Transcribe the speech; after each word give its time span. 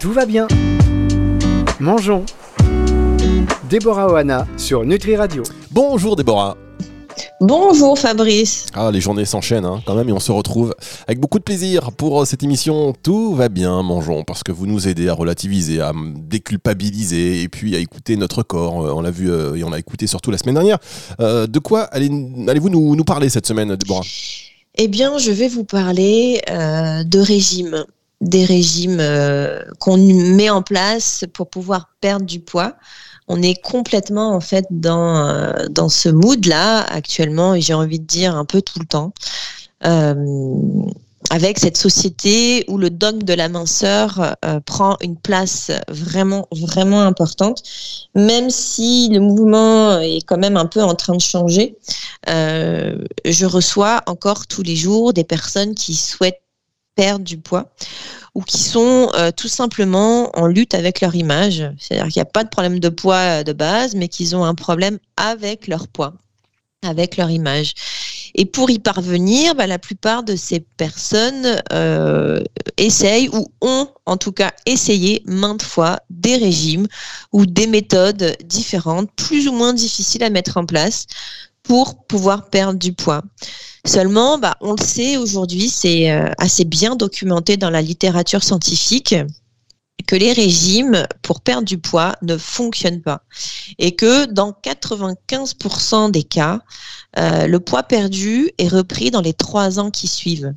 Tout 0.00 0.12
va 0.12 0.24
bien. 0.24 0.48
Mangeons. 1.78 2.24
Déborah 3.68 4.10
Oana 4.10 4.46
sur 4.56 4.82
Nutri 4.82 5.14
Radio. 5.14 5.42
Bonjour 5.70 6.16
Déborah. 6.16 6.56
Bonjour 7.42 7.98
Fabrice. 7.98 8.64
Ah, 8.72 8.90
les 8.90 9.02
journées 9.02 9.26
s'enchaînent 9.26 9.66
hein, 9.66 9.82
quand 9.84 9.94
même 9.94 10.08
et 10.08 10.12
on 10.12 10.18
se 10.18 10.32
retrouve 10.32 10.74
avec 11.06 11.20
beaucoup 11.20 11.38
de 11.38 11.44
plaisir 11.44 11.92
pour 11.92 12.22
euh, 12.22 12.24
cette 12.24 12.42
émission 12.42 12.94
Tout 13.02 13.34
va 13.34 13.50
bien, 13.50 13.82
mangeons, 13.82 14.24
parce 14.24 14.42
que 14.42 14.52
vous 14.52 14.66
nous 14.66 14.88
aidez 14.88 15.10
à 15.10 15.12
relativiser, 15.12 15.82
à 15.82 15.92
déculpabiliser 16.16 17.42
et 17.42 17.48
puis 17.50 17.76
à 17.76 17.78
écouter 17.78 18.16
notre 18.16 18.42
corps. 18.42 18.86
Euh, 18.86 18.94
on 18.94 19.02
l'a 19.02 19.10
vu 19.10 19.30
euh, 19.30 19.54
et 19.54 19.64
on 19.64 19.70
l'a 19.70 19.78
écouté 19.78 20.06
surtout 20.06 20.30
la 20.30 20.38
semaine 20.38 20.54
dernière. 20.54 20.78
de 21.18 21.58
quoi 21.58 21.82
allez-vous 21.82 22.70
nous, 22.70 22.96
nous, 22.96 23.04
parler 23.04 23.28
cette 23.28 23.46
semaine, 23.46 23.76
Déborah? 23.76 24.06
Eh 24.76 24.88
bien, 24.88 25.18
je 25.18 25.30
vais 25.30 25.48
vous 25.48 25.64
parler 25.64 26.40
de 26.48 27.18
régime 27.18 27.84
des 28.20 28.44
régimes 28.44 29.02
qu'on 29.78 29.96
met 29.96 30.50
en 30.50 30.62
place 30.62 31.24
pour 31.32 31.48
pouvoir 31.48 31.90
perdre 32.00 32.26
du 32.26 32.40
poids 32.40 32.76
on 33.30 33.40
est 33.42 33.54
complètement 33.62 34.34
en 34.34 34.40
fait 34.40 34.66
dans, 34.70 35.28
euh, 35.28 35.68
dans 35.70 35.88
ce 35.88 36.08
mood 36.08 36.44
là 36.46 36.80
actuellement 36.80 37.54
et 37.54 37.60
j'ai 37.60 37.74
envie 37.74 38.00
de 38.00 38.04
dire 38.04 38.34
un 38.34 38.44
peu 38.44 38.60
tout 38.60 38.80
le 38.80 38.86
temps. 38.86 39.12
Euh, 39.86 40.14
avec 41.30 41.60
cette 41.60 41.76
société 41.76 42.64
où 42.66 42.76
le 42.76 42.90
dogme 42.90 43.22
de 43.22 43.34
la 43.34 43.48
minceur 43.48 44.34
euh, 44.44 44.58
prend 44.58 44.96
une 45.00 45.16
place 45.16 45.70
vraiment 45.88 46.48
vraiment 46.50 47.02
importante, 47.02 47.62
même 48.16 48.50
si 48.50 49.08
le 49.12 49.20
mouvement 49.20 50.00
est 50.00 50.22
quand 50.26 50.38
même 50.38 50.56
un 50.56 50.66
peu 50.66 50.82
en 50.82 50.96
train 50.96 51.14
de 51.14 51.20
changer. 51.20 51.76
je 52.26 53.44
reçois 53.46 54.02
encore 54.06 54.48
tous 54.48 54.64
les 54.64 54.74
jours 54.74 55.12
des 55.12 55.24
personnes 55.24 55.76
qui 55.76 55.94
souhaitent 55.94 56.42
perdre 57.00 57.24
du 57.24 57.38
poids 57.38 57.72
ou 58.34 58.42
qui 58.42 58.58
sont 58.58 59.10
euh, 59.14 59.30
tout 59.34 59.48
simplement 59.48 60.30
en 60.38 60.46
lutte 60.46 60.74
avec 60.74 61.00
leur 61.00 61.14
image. 61.14 61.64
C'est-à-dire 61.78 62.08
qu'il 62.08 62.20
n'y 62.20 62.28
a 62.28 62.32
pas 62.36 62.44
de 62.44 62.50
problème 62.50 62.78
de 62.78 62.90
poids 62.90 63.40
euh, 63.40 63.42
de 63.42 63.54
base, 63.54 63.94
mais 63.94 64.08
qu'ils 64.08 64.36
ont 64.36 64.44
un 64.44 64.54
problème 64.54 64.98
avec 65.16 65.66
leur 65.66 65.88
poids, 65.88 66.12
avec 66.82 67.16
leur 67.16 67.30
image. 67.30 67.72
Et 68.34 68.44
pour 68.44 68.68
y 68.68 68.78
parvenir, 68.78 69.54
bah, 69.54 69.66
la 69.66 69.78
plupart 69.78 70.24
de 70.24 70.36
ces 70.36 70.60
personnes 70.60 71.62
euh, 71.72 72.44
essayent 72.76 73.30
ou 73.30 73.50
ont 73.62 73.88
en 74.04 74.18
tout 74.18 74.32
cas 74.32 74.52
essayé 74.66 75.22
maintes 75.24 75.62
fois 75.62 76.00
des 76.10 76.36
régimes 76.36 76.86
ou 77.32 77.46
des 77.46 77.66
méthodes 77.66 78.36
différentes, 78.44 79.10
plus 79.16 79.48
ou 79.48 79.52
moins 79.52 79.72
difficiles 79.72 80.22
à 80.22 80.28
mettre 80.28 80.58
en 80.58 80.66
place 80.66 81.06
pour 81.62 82.04
pouvoir 82.04 82.50
perdre 82.50 82.78
du 82.78 82.92
poids. 82.92 83.22
Seulement, 83.84 84.38
bah, 84.38 84.56
on 84.60 84.72
le 84.72 84.84
sait 84.84 85.16
aujourd'hui, 85.16 85.68
c'est 85.68 86.10
euh, 86.10 86.30
assez 86.38 86.64
bien 86.64 86.96
documenté 86.96 87.56
dans 87.56 87.70
la 87.70 87.82
littérature 87.82 88.42
scientifique 88.42 89.14
que 90.06 90.16
les 90.16 90.32
régimes 90.32 91.06
pour 91.22 91.40
perdre 91.40 91.66
du 91.66 91.78
poids 91.78 92.16
ne 92.22 92.36
fonctionnent 92.36 93.02
pas 93.02 93.22
et 93.78 93.94
que 93.94 94.26
dans 94.26 94.52
95% 94.52 96.10
des 96.10 96.22
cas, 96.22 96.60
euh, 97.18 97.46
le 97.46 97.60
poids 97.60 97.82
perdu 97.82 98.50
est 98.58 98.68
repris 98.68 99.10
dans 99.10 99.20
les 99.20 99.32
trois 99.32 99.78
ans 99.78 99.90
qui 99.90 100.08
suivent. 100.08 100.54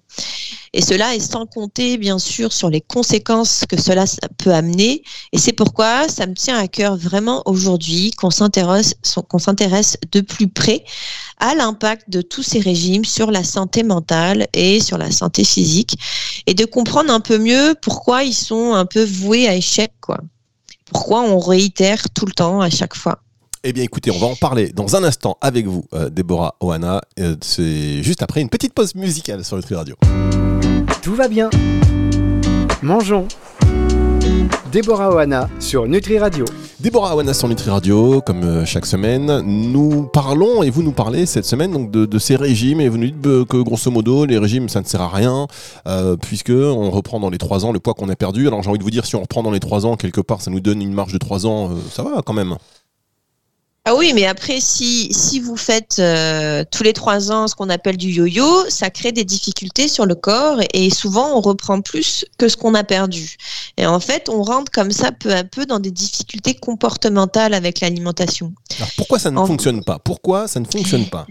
Et 0.73 0.81
cela 0.81 1.15
est 1.15 1.19
sans 1.19 1.45
compter, 1.45 1.97
bien 1.97 2.17
sûr, 2.17 2.51
sur 2.51 2.69
les 2.69 2.81
conséquences 2.81 3.63
que 3.69 3.79
cela 3.79 4.05
peut 4.37 4.53
amener. 4.53 5.03
Et 5.31 5.37
c'est 5.37 5.53
pourquoi 5.53 6.07
ça 6.09 6.25
me 6.25 6.33
tient 6.33 6.57
à 6.57 6.67
cœur 6.67 6.97
vraiment 6.97 7.43
aujourd'hui 7.45 8.11
qu'on 8.11 8.31
s'intéresse, 8.31 8.95
qu'on 9.29 9.39
s'intéresse 9.39 9.97
de 10.11 10.21
plus 10.21 10.47
près 10.47 10.83
à 11.43 11.55
l'impact 11.55 12.09
de 12.09 12.21
tous 12.21 12.41
ces 12.41 12.59
régimes 12.59 13.03
sur 13.03 13.29
la 13.29 13.43
santé 13.43 13.83
mentale 13.83 14.47
et 14.53 14.79
sur 14.79 14.97
la 14.97 15.11
santé 15.11 15.43
physique 15.43 15.97
et 16.47 16.53
de 16.53 16.63
comprendre 16.63 17.11
un 17.11 17.19
peu 17.19 17.37
mieux 17.37 17.75
pourquoi 17.81 18.23
ils 18.23 18.33
sont 18.33 18.73
un 18.73 18.85
peu 18.85 19.03
voués 19.03 19.49
à 19.49 19.53
échec, 19.53 19.91
quoi. 19.99 20.19
Pourquoi 20.85 21.21
on 21.21 21.39
réitère 21.39 22.09
tout 22.11 22.25
le 22.25 22.31
temps 22.31 22.61
à 22.61 22.69
chaque 22.69 22.95
fois. 22.95 23.19
Eh 23.65 23.73
bien, 23.73 23.83
écoutez, 23.83 24.09
on 24.09 24.19
va 24.19 24.27
en 24.27 24.35
parler 24.35 24.69
dans 24.69 24.95
un 24.95 25.03
instant 25.03 25.37
avec 25.41 25.65
vous, 25.67 25.83
euh, 25.93 26.09
Déborah 26.09 26.55
Oana. 26.61 27.01
Euh, 27.19 27.35
c'est 27.41 28.01
juste 28.03 28.21
après 28.21 28.39
une 28.39 28.49
petite 28.49 28.73
pause 28.73 28.95
musicale 28.95 29.43
sur 29.43 29.57
Nutri 29.57 29.75
Radio. 29.75 29.95
Tout 31.01 31.15
va 31.15 31.27
bien. 31.27 31.49
Mangeons. 32.81 33.27
Déborah 34.71 35.13
Oana 35.13 35.49
sur 35.59 35.87
Nutri 35.87 36.19
Radio. 36.19 36.45
Déborah 36.83 37.15
Oana 37.15 37.33
sur 37.33 37.47
Nutri 37.47 37.69
Radio, 37.69 38.19
comme 38.19 38.43
euh, 38.43 38.65
chaque 38.65 38.85
semaine, 38.85 39.39
nous 39.39 40.03
parlons 40.03 40.63
et 40.63 40.69
vous 40.69 40.83
nous 40.83 40.91
parlez 40.91 41.25
cette 41.25 41.45
semaine 41.45 41.71
donc 41.71 41.91
de, 41.91 42.19
ces 42.19 42.35
régimes 42.35 42.81
et 42.81 42.89
vous 42.89 42.97
nous 42.97 43.05
dites 43.05 43.21
que 43.21 43.61
grosso 43.61 43.89
modo 43.89 44.25
les 44.25 44.37
régimes 44.37 44.67
ça 44.67 44.81
ne 44.81 44.85
sert 44.85 44.99
à 44.99 45.07
rien 45.07 45.47
puisque 46.21 46.49
on 46.49 46.91
reprend 46.91 47.21
dans 47.21 47.29
les 47.29 47.37
trois 47.37 47.63
ans 47.63 47.71
le 47.71 47.79
poids 47.79 47.93
qu'on 47.93 48.09
a 48.09 48.17
perdu. 48.17 48.47
Alors 48.47 48.63
j'ai 48.63 48.69
envie 48.69 48.79
de 48.79 48.83
vous 48.83 48.91
dire 48.91 49.05
si 49.05 49.15
on 49.15 49.21
reprend 49.21 49.43
dans 49.43 49.51
les 49.51 49.61
trois 49.61 49.85
ans 49.85 49.95
quelque 49.95 50.19
part 50.19 50.41
ça 50.41 50.51
nous 50.51 50.59
donne 50.59 50.81
une 50.81 50.93
marge 50.93 51.13
de 51.13 51.19
trois 51.19 51.47
ans, 51.47 51.69
ça 51.89 52.03
va 52.03 52.21
quand 52.21 52.33
même. 52.33 52.57
Ah 53.85 53.95
oui, 53.95 54.13
mais 54.15 54.25
après, 54.25 54.61
si, 54.61 55.11
si 55.11 55.41
vous 55.41 55.57
faites 55.57 55.97
euh, 55.99 56.63
tous 56.71 56.83
les 56.83 56.93
trois 56.93 57.33
ans 57.33 57.49
ce 57.49 57.55
qu'on 57.55 57.69
appelle 57.69 57.97
du 57.97 58.11
yo-yo, 58.11 58.69
ça 58.69 58.89
crée 58.89 59.11
des 59.11 59.25
difficultés 59.25 59.89
sur 59.89 60.05
le 60.05 60.15
corps 60.15 60.59
et, 60.73 60.89
souvent 60.89 61.35
on 61.35 61.41
reprend 61.41 61.81
plus 61.81 62.23
que 62.37 62.47
ce 62.47 62.55
qu'on 62.55 62.75
a 62.75 62.85
perdu. 62.85 63.35
Et 63.75 63.85
en 63.85 63.99
fait, 63.99 64.29
on 64.29 64.41
rentre 64.41 64.71
comme 64.71 64.91
ça 64.91 65.11
peu 65.11 65.33
à 65.33 65.43
peu 65.43 65.65
dans 65.65 65.79
des 65.79 65.91
difficultés 65.91 66.53
comportementales 66.53 67.53
avec 67.53 67.81
l'alimentation. 67.81 68.53
Alors 68.77 68.89
pourquoi 68.95 69.19
ça 69.19 69.31
ne 69.31 69.45
fonctionne 69.45 69.83
pas? 69.83 69.99
Pourquoi 69.99 70.47
ça 70.47 70.61
ne 70.61 70.65
fonctionne 70.65 71.07
pas? 71.07 71.27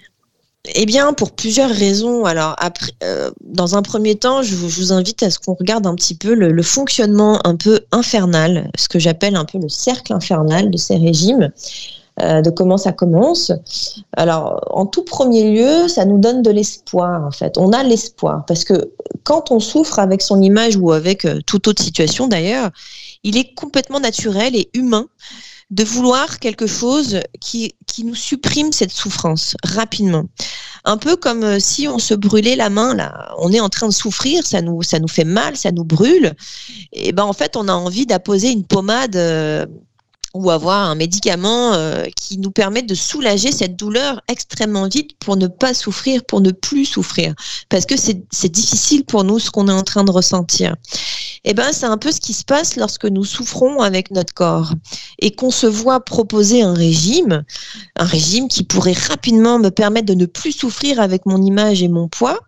Eh 0.75 0.85
bien, 0.85 1.15
pour 1.15 1.33
plusieurs 1.33 1.71
raisons. 1.71 2.25
Alors, 2.25 2.55
après, 2.59 2.93
euh, 3.03 3.33
dans 3.41 3.77
un 3.77 3.83
premier 3.83 4.15
temps, 4.15 4.43
je 4.43 4.55
vous, 4.55 4.93
invite 4.93 5.23
à 5.25 5.31
ce 5.31 5.41
qu'on 5.41 5.55
regarde 5.55 5.87
un 5.87 5.95
petit 5.97 6.15
peu 6.15 6.35
le, 6.35 6.53
le, 6.53 6.63
fonctionnement 6.63 7.45
un 7.45 7.57
peu 7.57 7.81
infernal, 7.91 8.71
ce 8.79 8.87
que 8.89 9.01
j'appelle 9.01 9.35
un 9.35 9.45
peu 9.45 9.59
le 9.59 9.69
cercle 9.69 10.13
infernal 10.13 10.71
de 10.71 10.77
ces 10.77 10.99
régimes. 10.99 11.51
Euh, 12.21 12.43
de 12.43 12.51
comment 12.51 12.77
ça 12.77 12.93
commence. 12.93 13.53
Alors, 14.19 14.61
en 14.71 14.85
tout 14.85 15.03
premier 15.03 15.51
lieu, 15.51 15.89
ça 15.89 16.05
nous 16.05 16.19
donne 16.19 16.43
de 16.43 16.51
l'espoir, 16.51 17.25
en 17.25 17.31
fait. 17.31 17.57
On 17.57 17.73
a 17.73 17.83
l'espoir 17.83 18.45
parce 18.47 18.65
que 18.65 18.93
quand 19.23 19.51
on 19.51 19.61
souffre 19.61 19.99
avec 19.99 20.21
son 20.21 20.43
image 20.43 20.77
ou 20.77 20.93
avec 20.93 21.25
euh, 21.25 21.41
toute 21.47 21.69
autre 21.69 21.83
situation 21.83 22.29
d'ailleurs, 22.29 22.71
il 23.23 23.39
est 23.39 23.55
complètement 23.55 23.99
naturel 23.99 24.55
et 24.55 24.69
humain 24.75 25.07
de 25.71 25.85
vouloir 25.85 26.39
quelque 26.39 26.67
chose 26.67 27.21
qui, 27.41 27.75
qui 27.87 28.05
nous 28.05 28.15
supprime 28.15 28.73
cette 28.73 28.93
souffrance 28.93 29.57
rapidement. 29.65 30.25
Un 30.85 30.99
peu 30.99 31.17
comme 31.17 31.45
euh, 31.45 31.61
si 31.61 31.89
on 31.89 31.99
se 31.99 32.13
brûlait 32.13 32.57
la 32.57 32.69
main 32.69 32.95
là, 32.95 33.33
on 33.39 33.51
est 33.55 33.61
en 33.61 33.71
train 33.71 33.89
de 33.89 33.93
souffrir, 33.93 34.47
ça 34.47 34.61
nous 34.61 34.83
ça 34.83 34.99
nous 34.99 35.09
fait 35.09 35.25
mal, 35.25 35.57
ça 35.57 35.73
nous 35.73 35.85
brûle. 35.85 36.35
Et 36.93 37.13
ben 37.13 37.25
en 37.25 37.33
fait, 37.33 37.57
on 37.57 37.69
a 37.69 37.73
envie 37.73 38.05
d'apposer 38.05 38.51
une 38.51 38.65
pommade 38.65 39.17
ou 40.35 40.51
avoir 40.51 40.91
un 40.91 40.95
médicament 40.95 41.75
euh, 41.75 42.05
qui 42.17 42.39
nous 42.39 42.51
permet 42.51 42.83
de 42.83 42.95
soulager 42.95 43.53
cette 43.53 43.77
douleur 43.77 44.21
extrêmement 44.29 44.89
vite 44.89 45.13
pour 45.19 45.37
ne 45.37 45.47
pas 45.47 45.75
souffrir, 45.75 46.25
pour 46.25 46.41
ne 46.41 46.51
plus 46.51 46.87
souffrir. 46.87 47.35
Parce 47.69 47.87
que 47.87 47.97
c'est 47.97 48.49
difficile 48.49 49.05
pour 49.05 49.25
nous 49.25 49.39
ce 49.39 49.51
qu'on 49.51 49.69
est 49.69 49.73
en 49.73 49.83
train 49.83 50.05
de 50.05 50.11
ressentir. 50.11 50.75
Eh 51.45 51.55
ben, 51.55 51.73
c'est 51.73 51.87
un 51.87 51.99
peu 51.99 52.13
ce 52.13 52.21
qui 52.21 52.33
se 52.33 52.45
passe 52.45 52.77
lorsque 52.77 53.05
nous 53.05 53.25
souffrons 53.25 53.81
avec 53.81 54.11
notre 54.11 54.33
corps 54.33 54.73
et 55.19 55.33
qu'on 55.33 55.51
se 55.51 55.67
voit 55.67 56.01
proposer 56.01 56.63
un 56.63 56.75
régime, 56.75 57.45
un 57.97 58.05
régime 58.05 58.49
qui 58.49 58.63
pourrait 58.63 58.93
rapidement 58.93 59.59
me 59.59 59.71
permettre 59.71 60.07
de 60.07 60.15
ne 60.15 60.27
plus 60.27 60.53
souffrir 60.53 61.01
avec 61.01 61.27
mon 61.27 61.43
image 61.43 61.83
et 61.83 61.89
mon 61.89 62.09
poids. 62.09 62.39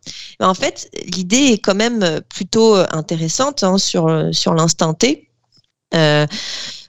En 0.40 0.54
fait, 0.54 0.90
l'idée 1.06 1.52
est 1.52 1.58
quand 1.58 1.74
même 1.74 2.20
plutôt 2.28 2.76
intéressante 2.90 3.64
hein, 3.64 3.78
sur, 3.78 4.28
sur 4.32 4.54
l'instant 4.54 4.94
T. 4.94 5.28
Euh, 5.94 6.26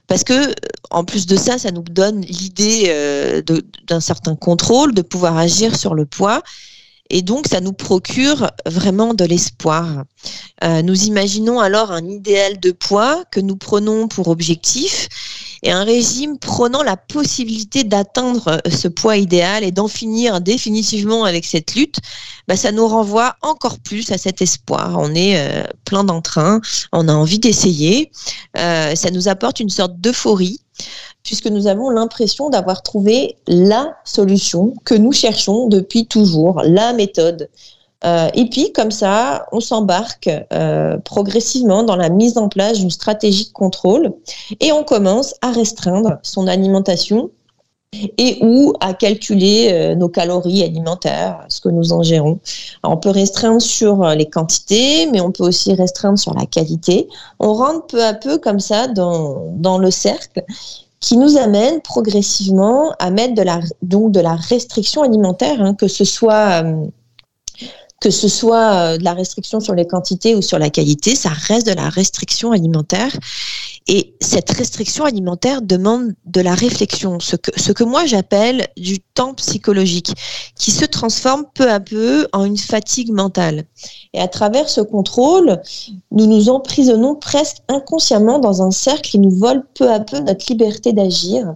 parce 0.06 0.24
que 0.24 0.54
en 0.90 1.04
plus 1.04 1.26
de 1.26 1.36
ça, 1.36 1.58
ça 1.58 1.70
nous 1.70 1.82
donne 1.82 2.20
l'idée 2.20 2.84
euh, 2.88 3.42
d'un 3.86 4.00
certain 4.00 4.36
contrôle, 4.36 4.94
de 4.94 5.02
pouvoir 5.02 5.36
agir 5.36 5.76
sur 5.76 5.94
le 5.94 6.06
poids. 6.06 6.42
Et 7.08 7.22
donc, 7.22 7.46
ça 7.46 7.60
nous 7.60 7.72
procure 7.72 8.50
vraiment 8.66 9.14
de 9.14 9.24
l'espoir. 9.24 10.04
Euh, 10.64 10.82
nous 10.82 11.04
imaginons 11.04 11.60
alors 11.60 11.92
un 11.92 12.04
idéal 12.04 12.58
de 12.58 12.72
poids 12.72 13.24
que 13.30 13.38
nous 13.38 13.56
prenons 13.56 14.08
pour 14.08 14.28
objectif 14.28 15.08
et 15.62 15.70
un 15.70 15.84
régime 15.84 16.38
prenant 16.38 16.82
la 16.82 16.96
possibilité 16.96 17.84
d'atteindre 17.84 18.60
ce 18.70 18.88
poids 18.88 19.16
idéal 19.16 19.64
et 19.64 19.72
d'en 19.72 19.88
finir 19.88 20.40
définitivement 20.40 21.24
avec 21.24 21.44
cette 21.44 21.74
lutte, 21.74 21.98
bah, 22.48 22.56
ça 22.56 22.72
nous 22.72 22.86
renvoie 22.86 23.36
encore 23.42 23.78
plus 23.78 24.10
à 24.12 24.18
cet 24.18 24.42
espoir. 24.42 24.96
On 24.98 25.14
est 25.14 25.38
euh, 25.38 25.64
plein 25.84 26.04
d'entrain, 26.04 26.60
on 26.92 27.08
a 27.08 27.14
envie 27.14 27.38
d'essayer. 27.38 28.10
Euh, 28.56 28.94
ça 28.94 29.10
nous 29.10 29.28
apporte 29.28 29.60
une 29.60 29.70
sorte 29.70 29.98
d'euphorie 30.00 30.60
puisque 31.22 31.46
nous 31.46 31.66
avons 31.66 31.90
l'impression 31.90 32.50
d'avoir 32.50 32.82
trouvé 32.82 33.36
la 33.48 33.96
solution 34.04 34.74
que 34.84 34.94
nous 34.94 35.12
cherchons 35.12 35.66
depuis 35.66 36.06
toujours, 36.06 36.62
la 36.64 36.92
méthode. 36.92 37.48
Euh, 38.06 38.28
et 38.34 38.48
puis, 38.48 38.72
comme 38.72 38.90
ça, 38.90 39.46
on 39.52 39.60
s'embarque 39.60 40.30
euh, 40.52 40.96
progressivement 40.98 41.82
dans 41.82 41.96
la 41.96 42.08
mise 42.08 42.38
en 42.38 42.48
place 42.48 42.78
d'une 42.78 42.90
stratégie 42.90 43.46
de 43.46 43.52
contrôle 43.52 44.12
et 44.60 44.72
on 44.72 44.84
commence 44.84 45.34
à 45.42 45.50
restreindre 45.50 46.18
son 46.22 46.46
alimentation 46.46 47.30
et 48.18 48.38
ou 48.42 48.74
à 48.80 48.94
calculer 48.94 49.70
euh, 49.72 49.94
nos 49.94 50.08
calories 50.08 50.62
alimentaires, 50.62 51.44
ce 51.48 51.60
que 51.60 51.68
nous 51.68 51.92
ingérons. 51.92 52.38
on 52.84 52.96
peut 52.96 53.10
restreindre 53.10 53.62
sur 53.62 54.04
les 54.10 54.26
quantités, 54.26 55.06
mais 55.10 55.20
on 55.20 55.32
peut 55.32 55.44
aussi 55.44 55.72
restreindre 55.74 56.18
sur 56.18 56.34
la 56.34 56.46
qualité. 56.46 57.08
On 57.40 57.54
rentre 57.54 57.86
peu 57.86 58.04
à 58.04 58.14
peu 58.14 58.38
comme 58.38 58.60
ça 58.60 58.86
dans, 58.86 59.52
dans 59.56 59.78
le 59.78 59.90
cercle 59.90 60.44
qui 61.00 61.16
nous 61.16 61.36
amène 61.36 61.80
progressivement 61.80 62.92
à 62.98 63.10
mettre 63.10 63.34
de 63.34 63.42
la, 63.42 63.60
donc 63.82 64.12
de 64.12 64.20
la 64.20 64.34
restriction 64.34 65.02
alimentaire, 65.02 65.60
hein, 65.60 65.74
que 65.74 65.88
ce 65.88 66.04
soit 66.04 66.62
que 68.00 68.10
ce 68.10 68.28
soit 68.28 68.98
de 68.98 69.04
la 69.04 69.14
restriction 69.14 69.60
sur 69.60 69.74
les 69.74 69.86
quantités 69.86 70.34
ou 70.34 70.42
sur 70.42 70.58
la 70.58 70.70
qualité, 70.70 71.14
ça 71.14 71.30
reste 71.30 71.66
de 71.66 71.72
la 71.72 71.88
restriction 71.88 72.52
alimentaire. 72.52 73.10
Et 73.88 74.14
cette 74.20 74.50
restriction 74.50 75.04
alimentaire 75.04 75.62
demande 75.62 76.12
de 76.24 76.40
la 76.40 76.54
réflexion, 76.54 77.20
ce 77.20 77.36
que, 77.36 77.52
ce 77.58 77.70
que 77.70 77.84
moi 77.84 78.04
j'appelle 78.04 78.66
du 78.76 78.98
temps 78.98 79.32
psychologique, 79.34 80.12
qui 80.58 80.72
se 80.72 80.84
transforme 80.84 81.44
peu 81.54 81.70
à 81.70 81.78
peu 81.78 82.26
en 82.32 82.44
une 82.44 82.58
fatigue 82.58 83.12
mentale. 83.12 83.64
Et 84.12 84.20
à 84.20 84.26
travers 84.26 84.68
ce 84.68 84.80
contrôle, 84.80 85.62
nous 86.10 86.26
nous 86.26 86.48
emprisonnons 86.48 87.14
presque 87.14 87.58
inconsciemment 87.68 88.40
dans 88.40 88.60
un 88.60 88.72
cercle 88.72 89.08
qui 89.08 89.18
nous 89.20 89.30
vole 89.30 89.64
peu 89.74 89.90
à 89.90 90.00
peu 90.00 90.18
notre 90.18 90.46
liberté 90.50 90.92
d'agir 90.92 91.54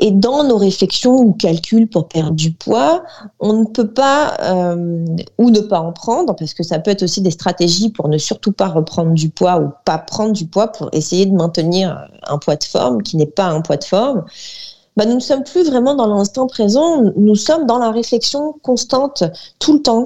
et 0.00 0.10
dans 0.10 0.44
nos 0.44 0.56
réflexions 0.56 1.16
ou 1.20 1.32
calculs 1.32 1.88
pour 1.88 2.08
perdre 2.08 2.32
du 2.32 2.52
poids, 2.52 3.04
on 3.38 3.52
ne 3.52 3.64
peut 3.66 3.92
pas, 3.92 4.36
euh, 4.42 5.04
ou 5.38 5.50
ne 5.50 5.60
pas 5.60 5.80
en 5.80 5.92
prendre, 5.92 6.34
parce 6.34 6.54
que 6.54 6.62
ça 6.62 6.78
peut 6.78 6.90
être 6.90 7.02
aussi 7.02 7.20
des 7.20 7.30
stratégies 7.30 7.90
pour 7.90 8.08
ne 8.08 8.16
surtout 8.16 8.52
pas 8.52 8.68
reprendre 8.68 9.12
du 9.12 9.28
poids 9.28 9.60
ou 9.60 9.70
pas 9.84 9.98
prendre 9.98 10.32
du 10.32 10.46
poids 10.46 10.68
pour 10.68 10.88
essayer 10.92 11.26
de 11.26 11.34
maintenir 11.34 12.08
un 12.26 12.38
poids 12.38 12.56
de 12.56 12.64
forme 12.64 13.02
qui 13.02 13.18
n'est 13.18 13.26
pas 13.26 13.44
un 13.44 13.60
poids 13.60 13.76
de 13.76 13.84
forme. 13.84 14.24
Bah, 14.96 15.04
nous 15.04 15.14
ne 15.14 15.20
sommes 15.20 15.44
plus 15.44 15.68
vraiment 15.68 15.94
dans 15.94 16.06
l'instant 16.06 16.46
présent, 16.46 17.02
nous 17.16 17.36
sommes 17.36 17.66
dans 17.66 17.78
la 17.78 17.90
réflexion 17.90 18.54
constante 18.62 19.22
tout 19.58 19.74
le 19.74 19.82
temps. 19.82 20.04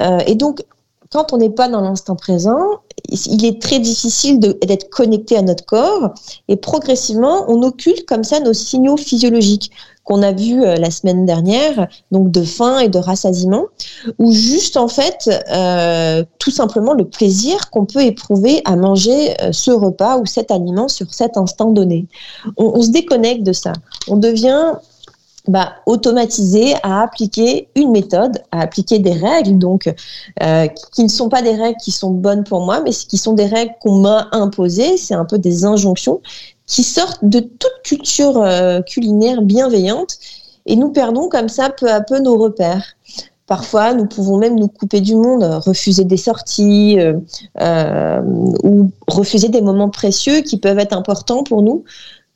Euh, 0.00 0.18
et 0.26 0.34
donc, 0.34 0.62
quand 1.10 1.32
on 1.32 1.38
n'est 1.38 1.50
pas 1.50 1.68
dans 1.68 1.80
l'instant 1.80 2.14
présent, 2.14 2.80
il 3.10 3.44
est 3.44 3.60
très 3.60 3.78
difficile 3.78 4.38
d'être 4.38 4.90
connecté 4.90 5.36
à 5.36 5.42
notre 5.42 5.64
corps 5.64 6.14
et 6.48 6.56
progressivement, 6.56 7.44
on 7.48 7.62
occulte 7.62 8.06
comme 8.06 8.24
ça 8.24 8.40
nos 8.40 8.52
signaux 8.52 8.96
physiologiques 8.96 9.70
qu'on 10.04 10.22
a 10.22 10.32
vus 10.32 10.64
euh, 10.64 10.76
la 10.76 10.90
semaine 10.90 11.26
dernière, 11.26 11.86
donc 12.10 12.30
de 12.30 12.42
faim 12.42 12.78
et 12.80 12.88
de 12.88 12.98
rassasiement, 12.98 13.66
ou 14.18 14.32
juste 14.32 14.76
en 14.76 14.88
fait 14.88 15.30
euh, 15.52 16.24
tout 16.38 16.50
simplement 16.50 16.94
le 16.94 17.04
plaisir 17.04 17.70
qu'on 17.70 17.84
peut 17.84 18.02
éprouver 18.02 18.62
à 18.64 18.76
manger 18.76 19.40
euh, 19.40 19.52
ce 19.52 19.70
repas 19.70 20.18
ou 20.18 20.26
cet 20.26 20.50
aliment 20.50 20.88
sur 20.88 21.12
cet 21.14 21.36
instant 21.36 21.70
donné. 21.70 22.06
On, 22.56 22.72
on 22.74 22.82
se 22.82 22.90
déconnecte 22.90 23.44
de 23.44 23.52
ça. 23.52 23.72
On 24.08 24.16
devient 24.16 24.72
bah, 25.48 25.72
automatiser 25.86 26.74
à 26.82 27.02
appliquer 27.02 27.68
une 27.74 27.90
méthode, 27.90 28.42
à 28.50 28.60
appliquer 28.60 28.98
des 28.98 29.12
règles, 29.12 29.58
donc 29.58 29.92
euh, 30.42 30.66
qui 30.92 31.02
ne 31.02 31.08
sont 31.08 31.28
pas 31.28 31.42
des 31.42 31.54
règles 31.54 31.78
qui 31.82 31.92
sont 31.92 32.10
bonnes 32.10 32.44
pour 32.44 32.64
moi, 32.64 32.82
mais 32.82 32.90
qui 32.90 33.16
sont 33.16 33.32
des 33.32 33.46
règles 33.46 33.72
qu'on 33.80 33.98
m'a 33.98 34.28
imposées. 34.32 34.96
C'est 34.96 35.14
un 35.14 35.24
peu 35.24 35.38
des 35.38 35.64
injonctions 35.64 36.20
qui 36.66 36.82
sortent 36.82 37.24
de 37.24 37.40
toute 37.40 37.82
culture 37.84 38.42
euh, 38.42 38.80
culinaire 38.82 39.42
bienveillante, 39.42 40.18
et 40.66 40.76
nous 40.76 40.90
perdons 40.90 41.28
comme 41.28 41.48
ça 41.48 41.70
peu 41.70 41.90
à 41.90 42.00
peu 42.00 42.18
nos 42.20 42.36
repères. 42.36 42.84
Parfois, 43.46 43.94
nous 43.94 44.06
pouvons 44.06 44.36
même 44.36 44.54
nous 44.56 44.68
couper 44.68 45.00
du 45.00 45.16
monde, 45.16 45.42
refuser 45.42 46.04
des 46.04 46.18
sorties 46.18 46.98
euh, 47.60 48.22
ou 48.62 48.90
refuser 49.08 49.48
des 49.48 49.60
moments 49.60 49.88
précieux 49.88 50.42
qui 50.42 50.56
peuvent 50.58 50.78
être 50.78 50.96
importants 50.96 51.42
pour 51.42 51.62
nous 51.62 51.82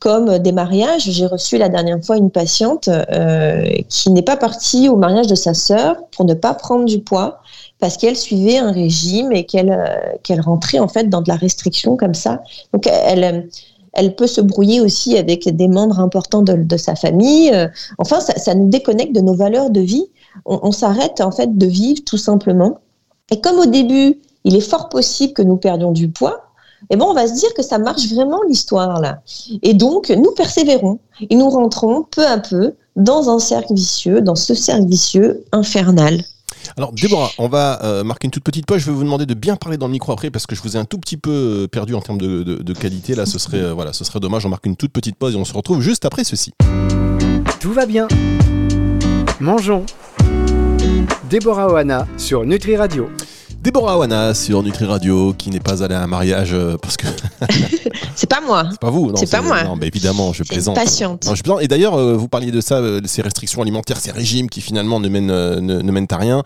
comme 0.05 0.37
des 0.37 0.51
mariages. 0.51 1.09
J'ai 1.09 1.25
reçu 1.25 1.57
la 1.57 1.67
dernière 1.67 1.97
fois 2.05 2.15
une 2.15 2.29
patiente 2.29 2.89
euh, 2.89 3.65
qui 3.89 4.11
n'est 4.11 4.21
pas 4.21 4.37
partie 4.37 4.87
au 4.87 4.97
mariage 4.97 5.25
de 5.25 5.33
sa 5.33 5.55
sœur 5.55 5.95
pour 6.11 6.25
ne 6.25 6.35
pas 6.35 6.53
prendre 6.53 6.85
du 6.85 6.99
poids 6.99 7.39
parce 7.79 7.97
qu'elle 7.97 8.15
suivait 8.15 8.59
un 8.59 8.71
régime 8.71 9.31
et 9.31 9.47
qu'elle 9.47 9.71
euh, 9.71 10.15
qu'elle 10.21 10.41
rentrait 10.41 10.77
en 10.77 10.87
fait 10.87 11.09
dans 11.09 11.23
de 11.23 11.27
la 11.27 11.35
restriction 11.35 11.97
comme 11.97 12.13
ça. 12.13 12.43
Donc 12.71 12.85
elle 12.85 13.49
elle 13.93 14.15
peut 14.15 14.27
se 14.27 14.41
brouiller 14.41 14.79
aussi 14.79 15.17
avec 15.17 15.49
des 15.49 15.67
membres 15.67 15.99
importants 15.99 16.43
de, 16.43 16.77
sa 16.77 16.95
famille. 16.95 17.49
Euh, 17.51 17.67
enfin, 17.97 18.19
ça, 18.19 18.53
nous 18.53 18.69
déconnecte 18.69 19.15
de 19.15 19.21
nos 19.21 19.33
valeurs 19.33 19.71
de 19.71 19.81
vie. 19.81 20.05
On, 20.45 20.59
on 20.61 20.71
s'arrête 20.71 21.19
en 21.19 21.31
fait 21.31 21.57
de 21.57 21.65
vivre 21.65 22.01
tout 22.05 22.19
simplement. 22.19 22.77
Et 23.31 23.41
comme 23.41 23.57
au 23.57 23.65
début, 23.65 24.19
il 24.43 24.55
est 24.55 24.69
fort 24.69 24.89
possible 24.89 25.33
que 25.33 25.41
nous 25.41 25.57
perdions 25.57 25.91
du 25.91 26.09
poids, 26.09 26.44
eh 26.89 26.95
bon, 26.97 27.07
on 27.07 27.13
va 27.13 27.27
se 27.27 27.33
dire 27.33 27.53
que 27.53 27.63
ça 27.63 27.77
marche 27.77 28.07
vraiment 28.09 28.41
l'histoire 28.47 28.99
là. 28.99 29.21
Et 29.63 29.73
donc, 29.73 30.09
nous 30.09 30.31
persévérons 30.31 30.99
et 31.29 31.35
nous 31.35 31.49
rentrons 31.49 32.03
peu 32.03 32.25
à 32.25 32.37
peu 32.37 32.73
dans 32.95 33.29
un 33.29 33.39
cercle 33.39 33.73
vicieux, 33.73 34.21
dans 34.21 34.35
ce 34.35 34.53
cercle 34.53 34.85
vicieux 34.85 35.43
infernal. 35.51 36.23
Alors 36.77 36.91
Déborah, 36.93 37.29
on 37.37 37.47
va 37.47 37.83
euh, 37.83 38.03
marquer 38.03 38.25
une 38.25 38.31
toute 38.31 38.43
petite 38.43 38.65
pause. 38.65 38.79
Je 38.79 38.85
vais 38.87 38.91
vous 38.91 39.03
demander 39.03 39.25
de 39.25 39.33
bien 39.33 39.55
parler 39.55 39.77
dans 39.77 39.87
le 39.87 39.91
micro 39.91 40.11
après 40.11 40.31
parce 40.31 40.45
que 40.45 40.55
je 40.55 40.61
vous 40.61 40.75
ai 40.75 40.79
un 40.79 40.85
tout 40.85 40.97
petit 40.97 41.17
peu 41.17 41.31
euh, 41.31 41.67
perdu 41.67 41.93
en 41.93 42.01
termes 42.01 42.17
de, 42.17 42.73
qualité. 42.73 43.15
Là, 43.15 43.25
ce 43.25 43.39
serait, 43.39 43.61
euh, 43.61 43.73
voilà, 43.73 43.93
ce 43.93 44.03
serait 44.03 44.19
dommage. 44.19 44.45
On 44.45 44.49
marque 44.49 44.65
une 44.65 44.75
toute 44.75 44.91
petite 44.91 45.15
pause 45.15 45.35
et 45.35 45.37
on 45.37 45.45
se 45.45 45.53
retrouve 45.53 45.81
juste 45.81 46.05
après 46.05 46.23
ceci. 46.23 46.53
Tout 47.59 47.73
va 47.73 47.85
bien. 47.85 48.07
Mangeons. 49.39 49.85
Déborah 51.29 51.71
Oana 51.71 52.07
sur 52.17 52.45
Nutri 52.45 52.77
Radio. 52.77 53.09
Déborah 53.65 53.93
Awana 53.93 54.35
sur 54.35 54.61
Nutri 54.61 54.85
Radio 54.85 55.33
qui 55.33 55.49
n'est 55.49 55.59
pas 55.59 55.81
allée 55.81 55.95
à 55.95 56.03
un 56.03 56.05
mariage 56.05 56.53
euh, 56.53 56.77
parce 56.79 56.97
que. 56.97 57.07
c'est 58.15 58.29
pas 58.29 58.39
moi. 58.39 58.67
C'est 58.69 58.79
pas 58.79 58.91
vous, 58.91 59.07
non. 59.07 59.15
C'est 59.15 59.31
pas 59.31 59.41
moi. 59.41 59.63
Non, 59.63 59.75
mais 59.75 59.87
évidemment, 59.87 60.33
je 60.33 60.43
plaisante. 60.43 60.75
patiente. 60.75 61.25
Non, 61.25 61.33
je 61.33 61.41
plaisante. 61.41 61.63
Et 61.63 61.67
d'ailleurs, 61.67 61.95
euh, 61.95 62.13
vous 62.13 62.27
parliez 62.27 62.51
de 62.51 62.61
ça, 62.61 62.75
euh, 62.75 63.01
ces 63.05 63.23
restrictions 63.23 63.63
alimentaires, 63.63 63.97
ces 63.97 64.11
régimes 64.11 64.51
qui 64.51 64.61
finalement 64.61 64.99
ne 64.99 65.09
mènent, 65.09 65.25
ne, 65.61 65.91
mènent 65.91 66.05
à 66.11 66.17
rien. 66.17 66.43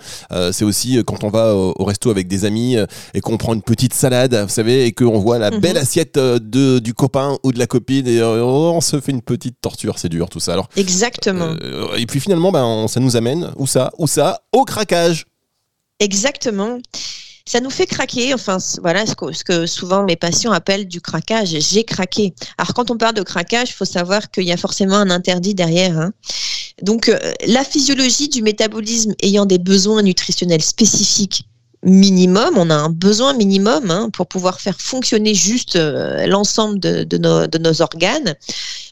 c'est 0.53 0.63
aussi 0.63 1.03
quand 1.05 1.25
on 1.25 1.29
va 1.29 1.53
au, 1.53 1.83
resto 1.83 2.09
avec 2.09 2.29
des 2.29 2.45
amis 2.45 2.77
et 3.13 3.19
qu'on 3.19 3.35
prend 3.35 3.53
une 3.53 3.63
petite 3.63 3.93
salade, 3.93 4.33
vous 4.33 4.47
savez, 4.47 4.85
et 4.85 4.93
qu'on 4.93 5.19
voit 5.19 5.39
la 5.39 5.51
mhm. 5.51 5.59
belle 5.59 5.77
assiette 5.77 6.17
de, 6.17 6.79
du 6.79 6.93
copain 6.93 7.37
ou 7.43 7.51
de 7.51 7.59
la 7.59 7.67
copine 7.67 8.07
et 8.07 8.21
oh, 8.21 8.71
on 8.73 8.79
se 8.79 9.01
fait 9.01 9.11
une 9.11 9.21
petite 9.21 9.59
torture, 9.59 9.99
c'est 9.99 10.07
dur 10.07 10.29
tout 10.29 10.39
ça. 10.39 10.53
Alors. 10.53 10.69
Exactement. 10.77 11.53
et 11.97 12.05
puis 12.05 12.21
finalement, 12.21 12.53
ben, 12.53 12.87
ça 12.87 13.01
nous 13.01 13.17
amène, 13.17 13.51
où 13.57 13.67
ça, 13.67 13.91
où 13.97 14.07
ça, 14.07 14.39
au 14.53 14.63
craquage. 14.63 15.25
Exactement. 15.99 16.79
Ça 17.45 17.61
nous 17.61 17.71
fait 17.71 17.87
craquer, 17.87 18.33
enfin 18.33 18.57
voilà 18.81 19.05
ce 19.07 19.15
que, 19.43 19.65
souvent 19.65 20.03
mes 20.03 20.15
patients 20.15 20.51
appellent 20.51 20.87
du 20.87 21.01
craquage. 21.01 21.49
J'ai 21.59 21.83
craqué. 21.83 22.33
Alors 22.57 22.73
quand 22.75 22.91
on 22.91 22.97
parle 22.97 23.15
de 23.15 23.23
craquage, 23.23 23.69
il 23.71 23.73
faut 23.73 23.85
savoir 23.85 24.29
qu'il 24.29 24.43
y 24.43 24.51
a 24.51 24.57
forcément 24.57 24.97
un 24.97 25.09
interdit 25.09 25.55
derrière. 25.55 25.97
Hein. 25.97 26.13
Donc 26.83 27.09
euh, 27.09 27.17
la 27.47 27.63
physiologie 27.63 28.29
du 28.29 28.43
métabolisme 28.43 29.15
ayant 29.23 29.47
des 29.47 29.57
besoins 29.57 30.03
nutritionnels 30.03 30.61
spécifiques 30.61 31.45
minimum, 31.83 32.57
on 32.57 32.69
a 32.69 32.75
un 32.75 32.89
besoin 32.89 33.33
minimum 33.33 33.89
hein, 33.89 34.09
pour 34.11 34.27
pouvoir 34.27 34.59
faire 34.59 34.79
fonctionner 34.79 35.33
juste 35.33 35.75
euh, 35.75 36.27
l'ensemble 36.27 36.79
de, 36.79 37.17
nos, 37.17 37.81
organes. 37.81 38.35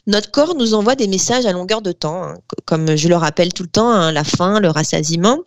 Notre 0.06 0.30
corps 0.30 0.54
nous 0.54 0.74
envoie 0.74 0.94
des 0.94 1.06
messages 1.06 1.46
à 1.46 1.52
longueur 1.52 1.82
de 1.82 1.92
temps, 1.92 2.24
hein, 2.24 2.34
comme 2.64 2.96
je 2.96 3.08
le 3.08 3.16
rappelle 3.16 3.52
tout 3.52 3.62
le 3.62 3.68
temps, 3.68 4.10
la 4.10 4.24
faim, 4.24 4.58
le 4.60 4.70
rassasiement. 4.70 5.38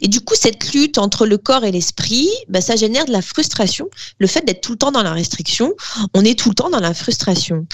Et 0.00 0.08
du 0.08 0.20
coup, 0.20 0.34
cette 0.34 0.72
lutte 0.72 0.98
entre 0.98 1.26
le 1.26 1.38
corps 1.38 1.64
et 1.64 1.72
l'esprit, 1.72 2.28
bah, 2.48 2.60
ça 2.60 2.76
génère 2.76 3.04
de 3.04 3.12
la 3.12 3.22
frustration. 3.22 3.88
Le 4.18 4.26
fait 4.26 4.44
d'être 4.44 4.60
tout 4.60 4.72
le 4.72 4.78
temps 4.78 4.92
dans 4.92 5.02
la 5.02 5.12
restriction, 5.12 5.74
on 6.14 6.24
est 6.24 6.38
tout 6.38 6.50
le 6.50 6.54
temps 6.54 6.70
dans 6.70 6.80
la 6.80 6.94
frustration, 6.94 7.66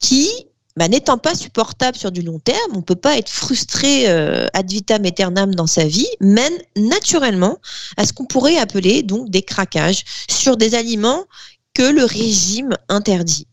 qui 0.00 0.28
bah, 0.76 0.88
n'étant 0.88 1.16
pas 1.16 1.34
supportable 1.34 1.96
sur 1.96 2.12
du 2.12 2.20
long 2.20 2.38
terme, 2.38 2.72
on 2.74 2.82
peut 2.82 2.96
pas 2.96 3.16
être 3.16 3.30
frustré 3.30 4.08
euh, 4.08 4.46
ad 4.52 4.70
vitam 4.70 5.04
aeternam 5.06 5.54
dans 5.54 5.66
sa 5.66 5.84
vie, 5.84 6.08
mène 6.20 6.52
naturellement 6.76 7.58
à 7.96 8.04
ce 8.04 8.12
qu'on 8.12 8.26
pourrait 8.26 8.58
appeler 8.58 9.02
donc 9.02 9.30
des 9.30 9.42
craquages 9.42 10.04
sur 10.28 10.58
des 10.58 10.74
aliments 10.74 11.24
que 11.72 11.82
le 11.82 12.04
régime 12.04 12.76
interdit. 12.88 13.46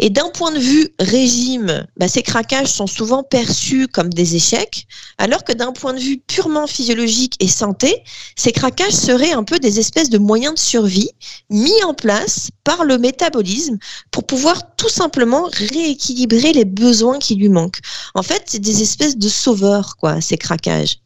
Et 0.00 0.10
d'un 0.10 0.28
point 0.30 0.52
de 0.52 0.60
vue 0.60 0.88
régime, 1.00 1.84
bah, 1.96 2.06
ces 2.06 2.22
craquages 2.22 2.68
sont 2.68 2.86
souvent 2.86 3.24
perçus 3.24 3.88
comme 3.88 4.12
des 4.12 4.36
échecs, 4.36 4.86
alors 5.18 5.42
que 5.42 5.52
d'un 5.52 5.72
point 5.72 5.92
de 5.92 5.98
vue 5.98 6.18
purement 6.18 6.68
physiologique 6.68 7.34
et 7.40 7.48
santé, 7.48 8.04
ces 8.36 8.52
craquages 8.52 8.92
seraient 8.92 9.32
un 9.32 9.42
peu 9.42 9.58
des 9.58 9.80
espèces 9.80 10.08
de 10.08 10.18
moyens 10.18 10.54
de 10.54 10.58
survie 10.60 11.10
mis 11.50 11.82
en 11.82 11.94
place 11.94 12.50
par 12.62 12.84
le 12.84 12.98
métabolisme 12.98 13.78
pour 14.12 14.24
pouvoir 14.24 14.76
tout 14.76 14.88
simplement 14.88 15.48
rééquilibrer 15.52 16.52
les 16.52 16.64
besoins 16.64 17.18
qui 17.18 17.34
lui 17.34 17.48
manquent. 17.48 17.80
En 18.14 18.22
fait, 18.22 18.44
c'est 18.46 18.60
des 18.60 18.82
espèces 18.82 19.16
de 19.16 19.28
sauveurs, 19.28 19.96
quoi, 19.96 20.20
ces 20.20 20.38
craquages. 20.38 21.00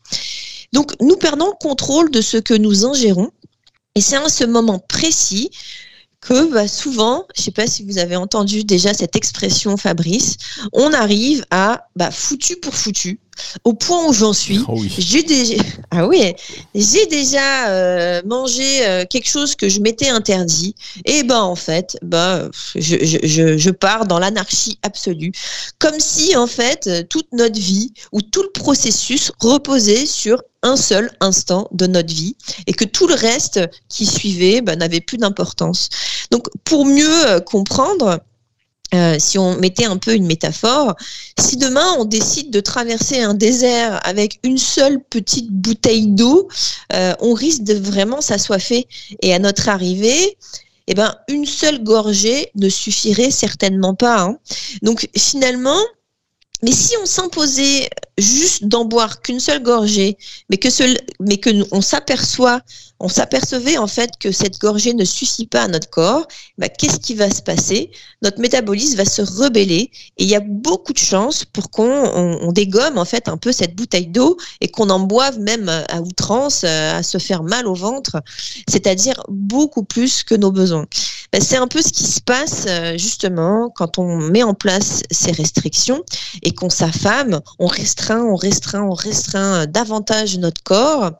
Donc, 0.75 0.93
nous 1.01 1.17
perdons 1.17 1.53
contrôle 1.61 2.11
de 2.11 2.21
ce 2.21 2.37
que 2.37 2.55
nous 2.55 2.85
ingérons. 2.85 3.31
Et 3.95 4.01
c'est 4.01 4.17
à 4.17 4.29
ce 4.29 4.45
moment 4.45 4.79
précis 4.79 5.51
que 6.23 6.51
bah, 6.53 6.69
souvent, 6.69 7.27
je 7.35 7.41
ne 7.41 7.45
sais 7.45 7.51
pas 7.51 7.67
si 7.67 7.85
vous 7.85 7.99
avez 7.99 8.17
entendu 8.17 8.65
déjà 8.65 8.95
cette 8.95 9.17
expression, 9.17 9.77
Fabrice, 9.77 10.37
on 10.73 10.93
arrive 10.93 11.45
à 11.51 11.89
bah, 11.97 12.11
foutu 12.11 12.57
pour 12.57 12.75
foutu, 12.75 13.21
au 13.65 13.73
point 13.75 14.07
où 14.07 14.13
j'en 14.13 14.33
suis. 14.33 14.61
Oh 14.69 14.75
oui. 14.77 14.93
J'ai 14.99 15.23
déjà, 15.23 15.55
ah 15.91 16.07
oui, 16.07 16.35
j'ai 16.75 17.07
déjà 17.07 17.69
euh, 17.69 18.23
mangé 18.25 18.87
euh, 18.87 19.05
quelque 19.09 19.29
chose 19.29 19.55
que 19.55 19.69
je 19.69 19.81
m'étais 19.81 20.09
interdit. 20.09 20.75
Et 21.05 21.23
ben 21.23 21.41
en 21.41 21.57
fait, 21.57 21.97
ben 22.03 22.51
je, 22.75 22.97
je, 23.23 23.57
je, 23.57 23.71
pars 23.71 24.07
dans 24.07 24.19
l'anarchie 24.19 24.79
absolue, 24.83 25.33
comme 25.79 25.99
si 25.99 26.37
en 26.37 26.47
fait 26.47 27.09
toute 27.09 27.33
notre 27.33 27.59
vie 27.59 27.93
ou 28.13 28.21
tout 28.23 28.43
le 28.43 28.51
processus 28.51 29.33
reposait 29.41 30.07
sur 30.07 30.43
un 30.63 30.77
seul 30.77 31.11
instant 31.21 31.69
de 31.73 31.87
notre 31.87 32.13
vie 32.13 32.37
et 32.67 32.73
que 32.73 32.85
tout 32.85 33.07
le 33.07 33.15
reste 33.15 33.61
qui 33.89 34.07
suivait 34.07 34.61
ben, 34.61 34.79
n'avait 34.79 35.01
plus 35.01 35.19
d'importance. 35.19 35.89
Donc 36.31 36.47
pour 36.65 36.87
mieux 36.87 37.27
euh, 37.29 37.41
comprendre, 37.41 38.21
euh, 38.95 39.17
si 39.19 39.39
on 39.39 39.57
mettait 39.57 39.87
un 39.87 39.97
peu 39.97 40.15
une 40.15 40.27
métaphore, 40.27 40.95
si 41.39 41.57
demain 41.57 41.95
on 41.99 42.05
décide 42.05 42.51
de 42.51 42.61
traverser 42.61 43.21
un 43.21 43.35
désert 43.35 44.01
avec 44.05 44.39
une 44.43 44.59
seule 44.59 45.03
petite 45.03 45.51
bouteille 45.51 46.09
d'eau, 46.09 46.49
euh, 46.93 47.15
on 47.21 47.33
risque 47.33 47.63
de 47.63 47.75
vraiment 47.75 48.21
s'assoiffer. 48.21 48.87
Et 49.23 49.35
à 49.35 49.39
notre 49.39 49.69
arrivée, 49.69 50.37
eh 50.89 50.95
ben, 50.95 51.15
une 51.29 51.47
seule 51.47 51.83
gorgée 51.83 52.51
ne 52.55 52.69
suffirait 52.69 53.31
certainement 53.31 53.95
pas. 53.95 54.21
hein. 54.21 54.39
Donc 54.83 55.09
finalement, 55.17 55.81
mais 56.63 56.73
si 56.73 56.95
on 57.03 57.07
s'imposait 57.07 57.89
juste 58.19 58.65
d'en 58.67 58.85
boire 58.85 59.21
qu'une 59.21 59.41
seule 59.41 59.63
gorgée, 59.63 60.17
mais 60.49 60.59
que, 60.59 60.71
seul, 60.71 60.97
mais 61.19 61.39
que 61.39 61.51
on 61.73 61.81
s'aperçoit, 61.81 62.61
on 63.03 63.09
s'apercevait 63.09 63.79
en 63.79 63.89
fait 63.89 64.13
que 64.19 64.31
cette 64.31 64.61
gorgée 64.61 64.95
ne 64.95 65.05
suffit 65.05 65.47
pas 65.47 65.63
à 65.63 65.69
notre 65.69 65.91
corps, 65.91 66.27
bah, 66.57 66.69
qu'est-ce 66.69 67.01
qui 67.01 67.15
va 67.15 67.29
se 67.31 67.43
passer? 67.43 67.91
Notre 68.23 68.41
métabolisme 68.41 68.97
va 68.97 69.05
se 69.05 69.23
rebeller 69.23 69.91
et 70.17 70.23
il 70.25 70.29
y 70.29 70.37
a 70.37 70.41
beaucoup 70.41 70.93
de 70.93 70.99
chances 70.99 71.45
pour 71.45 71.71
qu'on 71.71 71.91
on, 71.91 72.39
on 72.41 72.53
dégomme 72.53 72.99
en 72.99 73.05
fait 73.05 73.29
un 73.29 73.37
peu 73.37 73.51
cette 73.51 73.75
bouteille 73.75 74.07
d'eau 74.07 74.37
et 74.61 74.69
qu'on 74.69 74.89
en 74.89 75.01
boive 75.01 75.41
même 75.41 75.69
à 75.69 76.01
outrance, 76.01 76.63
euh, 76.65 76.99
à 76.99 77.03
se 77.03 77.19
faire 77.19 77.43
mal 77.43 77.67
au 77.67 77.75
ventre, 77.75 78.23
c'est-à-dire 78.69 79.23
beaucoup 79.29 79.83
plus 79.83 80.23
que 80.23 80.37
nos 80.37 80.53
besoins. 80.53 80.87
Bah, 81.33 81.41
c'est 81.41 81.57
un 81.57 81.67
peu 81.67 81.83
ce 81.83 81.93
qui 81.93 82.05
se 82.05 82.21
passe 82.21 82.67
euh, 82.69 82.97
justement 82.97 83.69
quand 83.75 83.99
on 83.99 84.19
met 84.19 84.45
en 84.45 84.55
place 84.55 85.03
ces 85.11 85.33
restrictions 85.33 86.05
et 86.43 86.55
qu'on 86.55 86.71
s'affame, 86.71 87.41
on 87.59 87.67
restreint, 87.67 88.23
on 88.23 88.37
restreint, 88.37 88.83
on 88.85 88.95
restreint 88.95 89.63
euh, 89.63 89.67
davantage 89.67 90.39
notre 90.39 90.63
corps, 90.63 91.11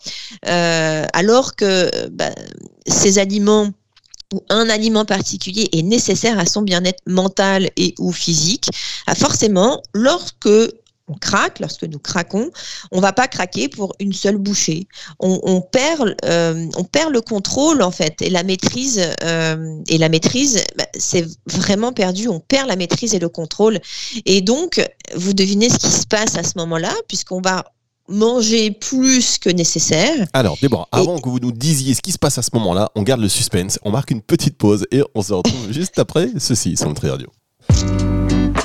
alors 0.45 1.57
que 1.57 1.72
bah, 2.11 2.31
ces 2.87 3.19
aliments 3.19 3.69
ou 4.33 4.43
un 4.49 4.69
aliment 4.69 5.05
particulier 5.05 5.69
est 5.73 5.83
nécessaire 5.83 6.39
à 6.39 6.47
son 6.47 6.63
bien-être 6.63 7.03
mental 7.07 7.71
et 7.77 7.95
ou 7.99 8.13
physique, 8.13 8.69
ah, 9.07 9.15
forcément, 9.15 9.83
lorsque 9.95 10.49
on 11.09 11.15
craque, 11.15 11.61
lorsque 11.61 11.85
nous 11.85 11.99
craquons, 11.99 12.51
on 12.91 13.01
va 13.01 13.13
pas 13.13 13.29
craquer 13.29 13.69
pour 13.69 13.95
une 13.99 14.13
seule 14.13 14.39
bouchée. 14.39 14.87
On, 15.19 15.41
on 15.43 15.61
perd, 15.61 16.17
euh, 16.25 16.67
on 16.77 16.85
perd 16.85 17.13
le 17.13 17.21
contrôle 17.21 17.83
en 17.83 17.91
fait 17.91 18.23
et 18.23 18.31
la 18.31 18.43
maîtrise. 18.43 19.01
euh, 19.23 19.77
et 19.89 19.99
la 19.99 20.09
maîtrise, 20.09 20.65
bah, 20.77 20.87
c'est 20.97 21.27
vraiment 21.47 21.93
perdu. 21.93 22.29
On 22.29 22.41
perd 22.41 22.69
la 22.69 22.77
maîtrise 22.77 23.15
et 23.15 23.19
le 23.19 23.29
contrôle. 23.29 23.81
Et 24.25 24.41
donc, 24.41 24.81
vous 25.15 25.35
devinez 25.35 25.69
ce 25.69 25.79
qui 25.79 25.91
se 25.91 26.07
passe 26.07 26.37
à 26.37 26.45
ce 26.45 26.53
moment-là, 26.57 26.95
puisqu'on 27.09 27.41
va 27.41 27.65
manger 28.13 28.71
plus 28.71 29.39
que 29.39 29.51
nécessaire. 29.51 30.27
Alors, 30.33 30.57
Déborah, 30.61 30.89
avant 30.93 31.19
que 31.19 31.29
vous 31.29 31.41
nous 31.41 31.53
disiez 31.53 31.95
ce 31.95 32.01
qui 32.01 32.13
se 32.13 32.19
passe 32.19 32.39
à 32.39 32.43
ce 32.43 32.51
moment-là, 32.55 32.91
on 32.95 33.03
garde 33.03 33.21
le 33.21 33.29
suspense, 33.29 33.79
on 33.83 33.91
marque 33.91 34.11
une 34.11 34.23
petite 34.23 34.57
pause 34.57 34.87
et 34.93 35.03
on 35.15 35.23
se 35.23 35.33
retrouve 35.33 35.71
juste 35.73 35.99
après 35.99 36.29
ceci 36.39 36.77
sur 36.77 36.89
Nutri 36.89 37.11
Radio. 37.11 37.29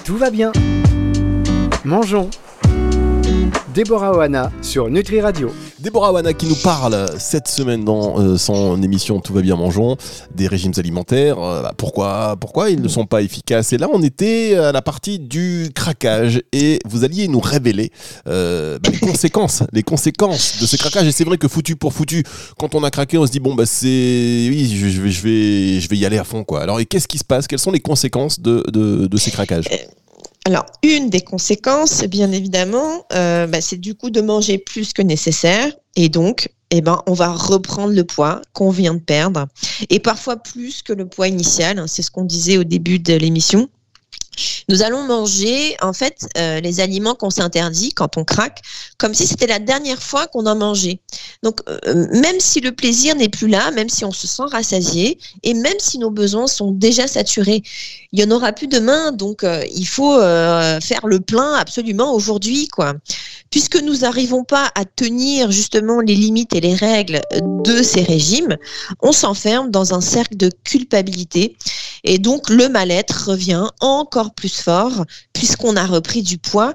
Tout 0.06 0.18
va 0.18 0.30
bien. 0.30 0.51
Mangeons. 1.86 2.30
Déborah 3.77 4.17
Oana 4.17 4.51
sur 4.63 4.89
Nutri 4.89 5.22
Radio. 5.22 5.51
Déborah 5.77 6.12
Wana 6.12 6.34
qui 6.34 6.48
nous 6.48 6.55
parle 6.55 7.05
cette 7.19 7.48
semaine 7.48 7.86
dans 7.86 8.19
euh, 8.19 8.36
son 8.36 8.81
émission 8.81 9.19
Tout 9.19 9.34
va 9.34 9.41
bien 9.43 9.55
mangeons 9.55 9.98
des 10.34 10.48
régimes 10.48 10.72
alimentaires. 10.77 11.38
Euh, 11.38 11.62
bah, 11.62 11.74
pourquoi, 11.77 12.38
pourquoi 12.41 12.72
ils 12.72 12.81
ne 12.81 12.88
sont 12.88 13.05
pas 13.05 13.22
efficaces? 13.22 13.74
Et 13.74 13.77
là, 13.77 13.88
on 13.93 14.01
était 14.01 14.55
à 14.55 14.72
la 14.72 14.81
partie 14.81 15.19
du 15.19 15.69
craquage 15.75 16.41
et 16.53 16.79
vous 16.89 17.03
alliez 17.03 17.27
nous 17.27 17.39
révéler 17.39 17.91
euh, 18.27 18.79
bah, 18.81 18.89
les 18.91 18.98
conséquences, 18.98 19.62
les 19.72 19.84
conséquences 19.84 20.60
de 20.60 20.65
ce 20.65 20.75
craquage. 20.75 21.05
Et 21.05 21.12
c'est 21.12 21.25
vrai 21.25 21.38
que 21.38 21.48
foutu 21.48 21.75
pour 21.75 21.93
foutu, 21.93 22.24
quand 22.57 22.74
on 22.74 22.84
a 22.84 22.89
craqué, 22.89 23.19
on 23.19 23.27
se 23.27 23.31
dit 23.31 23.39
bon 23.39 23.53
bah 23.53 23.67
c'est 23.67 23.86
oui, 23.86 24.75
je, 24.75 25.01
vais, 25.01 25.79
je 25.79 25.88
vais, 25.88 25.98
y 25.98 26.03
aller 26.03 26.17
à 26.17 26.24
fond 26.24 26.43
quoi. 26.43 26.63
Alors 26.63 26.79
et 26.79 26.88
qu'est-ce 26.88 27.07
qui 27.07 27.19
se 27.19 27.24
passe? 27.24 27.46
Quelles 27.46 27.60
sont 27.60 27.69
les 27.69 27.79
conséquences 27.79 28.39
de 28.39 29.17
ces 29.17 29.29
craquages? 29.29 29.65
Alors, 30.48 30.66
une 30.82 31.10
des 31.10 31.20
conséquences, 31.20 32.06
bien 32.06 32.32
évidemment, 32.32 33.06
euh, 33.12 33.48
bah, 33.48 33.60
c'est 33.60 33.75
du 33.75 33.96
coup 33.96 34.10
de 34.12 34.22
manger 34.22 34.58
plus 34.58 34.94
que 34.94 35.01
nécessaire. 35.01 35.74
Et 35.98 36.08
donc, 36.08 36.48
eh 36.72 36.80
ben, 36.80 37.01
on 37.06 37.12
va 37.12 37.34
reprendre 37.34 37.94
le 37.94 38.06
poids 38.06 38.42
qu'on 38.54 38.70
vient 38.70 38.94
de 38.94 39.01
perdre. 39.01 39.48
Et 39.89 40.00
parfois 40.00 40.38
plus 40.38 40.84
que 40.84 40.94
le 40.94 41.06
poids 41.06 41.27
initial. 41.27 41.80
hein, 41.80 41.88
c'est 41.88 42.01
ce 42.01 42.10
qu'on 42.12 42.24
disait 42.24 42.58
au 42.58 42.63
début 42.63 42.98
de 42.98 43.13
l'émission. 43.16 43.68
Nous 44.70 44.84
allons 44.84 45.03
manger, 45.03 45.75
en 45.82 45.94
fait, 45.94 46.27
euh, 46.38 46.60
les 46.60 46.79
aliments 46.79 47.15
qu'on 47.15 47.29
s'interdit 47.29 47.91
quand 47.94 48.17
on 48.17 48.24
craque, 48.24 48.62
comme 48.98 49.13
si 49.13 49.27
c'était 49.27 49.48
la 49.48 49.60
dernière 49.60 50.01
fois 50.01 50.27
qu'on 50.27 50.46
en 50.46 50.56
mangeait. 50.56 51.00
Donc, 51.44 51.62
euh, 51.70 52.08
même 52.12 52.39
si 52.39 52.60
le 52.60 52.72
plaisir 52.72 53.15
n'est 53.15 53.29
plus 53.29 53.48
là, 53.48 53.72
même 53.72 53.89
si 53.89 54.06
on 54.06 54.12
se 54.12 54.27
sent 54.27 54.44
rassasié, 54.51 55.17
et 55.44 55.53
même 55.53 55.79
si 55.79 55.98
nos 55.98 56.10
besoins 56.10 56.48
sont 56.48 56.72
déjà 56.72 57.08
saturés, 57.08 57.63
il 58.12 58.20
y 58.20 58.24
en 58.24 58.32
aura 58.32 58.51
plus 58.53 58.67
demain. 58.67 59.12
Donc, 59.12 59.44
euh, 59.44 59.63
il 59.74 59.88
faut 59.88 60.17
faire 60.17 61.06
le 61.06 61.20
plein 61.20 61.53
absolument 61.53 62.13
aujourd'hui, 62.13 62.67
quoi. 62.67 62.94
Puisque 63.50 63.82
nous 63.82 63.98
n'arrivons 63.98 64.44
pas 64.44 64.72
à 64.75 64.86
tenir 64.86 65.51
justement 65.51 66.00
les 66.01 66.16
limites 66.16 66.54
et 66.54 66.62
les 66.62 66.75
règles 66.75 67.22
de 67.42 67.82
ces 67.82 68.04
régimes, 68.04 68.58
on 69.01 69.12
s'enferme 69.12 69.72
dans 69.72 69.94
un 69.94 70.01
cercle 70.01 70.36
de 70.38 70.51
culpabilité 70.63 71.56
et 72.04 72.20
donc 72.20 72.50
le 72.50 72.70
mal-être 72.70 73.30
revient 73.30 73.68
encore 73.80 74.34
plus 74.34 74.62
fort 74.62 75.06
puisqu'on 75.34 75.75
a 75.75 75.86
repris 75.86 76.24
du 76.24 76.38
poids 76.38 76.74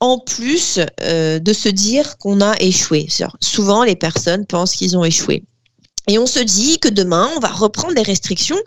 en 0.00 0.18
plus 0.18 0.80
euh, 1.02 1.38
de 1.38 1.52
se 1.52 1.68
dire 1.68 2.18
qu'on 2.18 2.40
a 2.40 2.54
échoué. 2.60 3.08
Souvent, 3.40 3.82
les 3.82 3.96
personnes 3.96 4.46
pensent 4.46 4.76
qu'ils 4.76 4.96
ont 4.96 5.04
échoué. 5.04 5.44
Et 6.08 6.18
on 6.18 6.26
se 6.26 6.38
dit 6.38 6.78
que 6.78 6.88
demain, 6.88 7.28
on 7.36 7.40
va 7.40 7.48
reprendre 7.48 7.94
des 7.94 8.02
restrictions. 8.02 8.58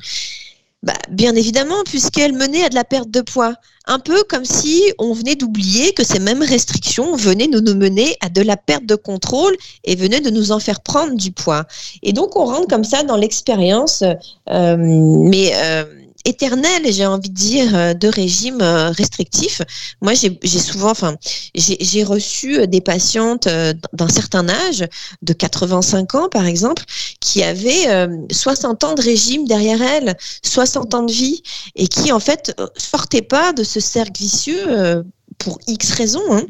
Bah, 0.81 0.93
bien 1.09 1.35
évidemment, 1.35 1.83
puisqu'elles 1.83 2.31
menaient 2.31 2.63
à 2.63 2.69
de 2.69 2.75
la 2.75 2.85
perte 2.85 3.11
de 3.11 3.19
poids. 3.19 3.53
Un 3.85 3.99
peu 3.99 4.23
comme 4.23 4.45
si 4.45 4.93
on 4.97 5.11
venait 5.11 5.35
d'oublier 5.35 5.93
que 5.93 6.05
ces 6.05 6.19
mêmes 6.19 6.41
restrictions 6.41 7.17
venaient 7.17 7.49
de 7.49 7.59
nous 7.59 7.75
mener 7.75 8.15
à 8.21 8.29
de 8.29 8.41
la 8.41 8.55
perte 8.55 8.85
de 8.85 8.95
contrôle 8.95 9.57
et 9.83 9.97
venaient 9.97 10.21
de 10.21 10.29
nous 10.29 10.53
en 10.53 10.59
faire 10.59 10.79
prendre 10.79 11.15
du 11.15 11.31
poids. 11.31 11.65
Et 12.01 12.13
donc, 12.13 12.37
on 12.37 12.45
rentre 12.45 12.67
comme 12.67 12.85
ça 12.85 13.03
dans 13.03 13.17
l'expérience, 13.17 14.03
euh, 14.49 14.77
mais 14.79 15.51
euh, 15.55 15.83
éternelle, 16.25 16.91
j'ai 16.91 17.05
envie 17.05 17.29
de 17.29 17.35
dire, 17.35 17.75
euh, 17.75 17.93
de 17.93 18.07
régime 18.07 18.61
euh, 18.61 18.89
restrictif. 18.91 19.61
Moi, 20.01 20.13
j'ai 20.13 20.59
souvent, 20.59 20.91
enfin, 20.91 21.15
j'ai 21.55 22.03
reçu 22.03 22.59
euh, 22.59 22.65
des 22.65 22.81
patientes 22.81 23.47
d'un 23.47 24.07
certain 24.09 24.47
âge, 24.49 24.85
de 25.21 25.33
85 25.33 26.15
ans 26.15 26.29
par 26.29 26.45
exemple, 26.45 26.83
qui 27.19 27.43
avaient 27.43 27.87
euh, 27.89 28.07
60 28.31 28.83
ans 28.83 28.95
de 28.95 29.01
régime 29.01 29.45
derrière 29.47 29.81
elles, 29.81 30.15
60 30.43 30.93
ans 30.93 31.03
de 31.03 31.11
vie, 31.11 31.41
et 31.75 31.87
qui 31.87 32.11
en 32.11 32.19
fait 32.19 32.55
sortaient 32.77 33.21
pas 33.21 33.53
de 33.53 33.63
ce 33.63 33.79
cercle 33.79 34.21
vicieux 34.21 35.03
pour 35.37 35.59
X 35.67 35.91
raisons. 35.91 36.21
hein. 36.31 36.45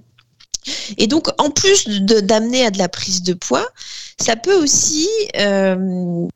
Et 0.98 1.08
donc, 1.08 1.28
en 1.38 1.50
plus 1.50 1.88
d'amener 1.88 2.66
à 2.66 2.72
de 2.72 2.78
la 2.78 2.90
prise 2.90 3.24
de 3.24 3.34
poids, 3.34 3.68
ça 4.22 4.36
peut 4.36 4.56
aussi 4.56 5.08
euh, 5.38 6.28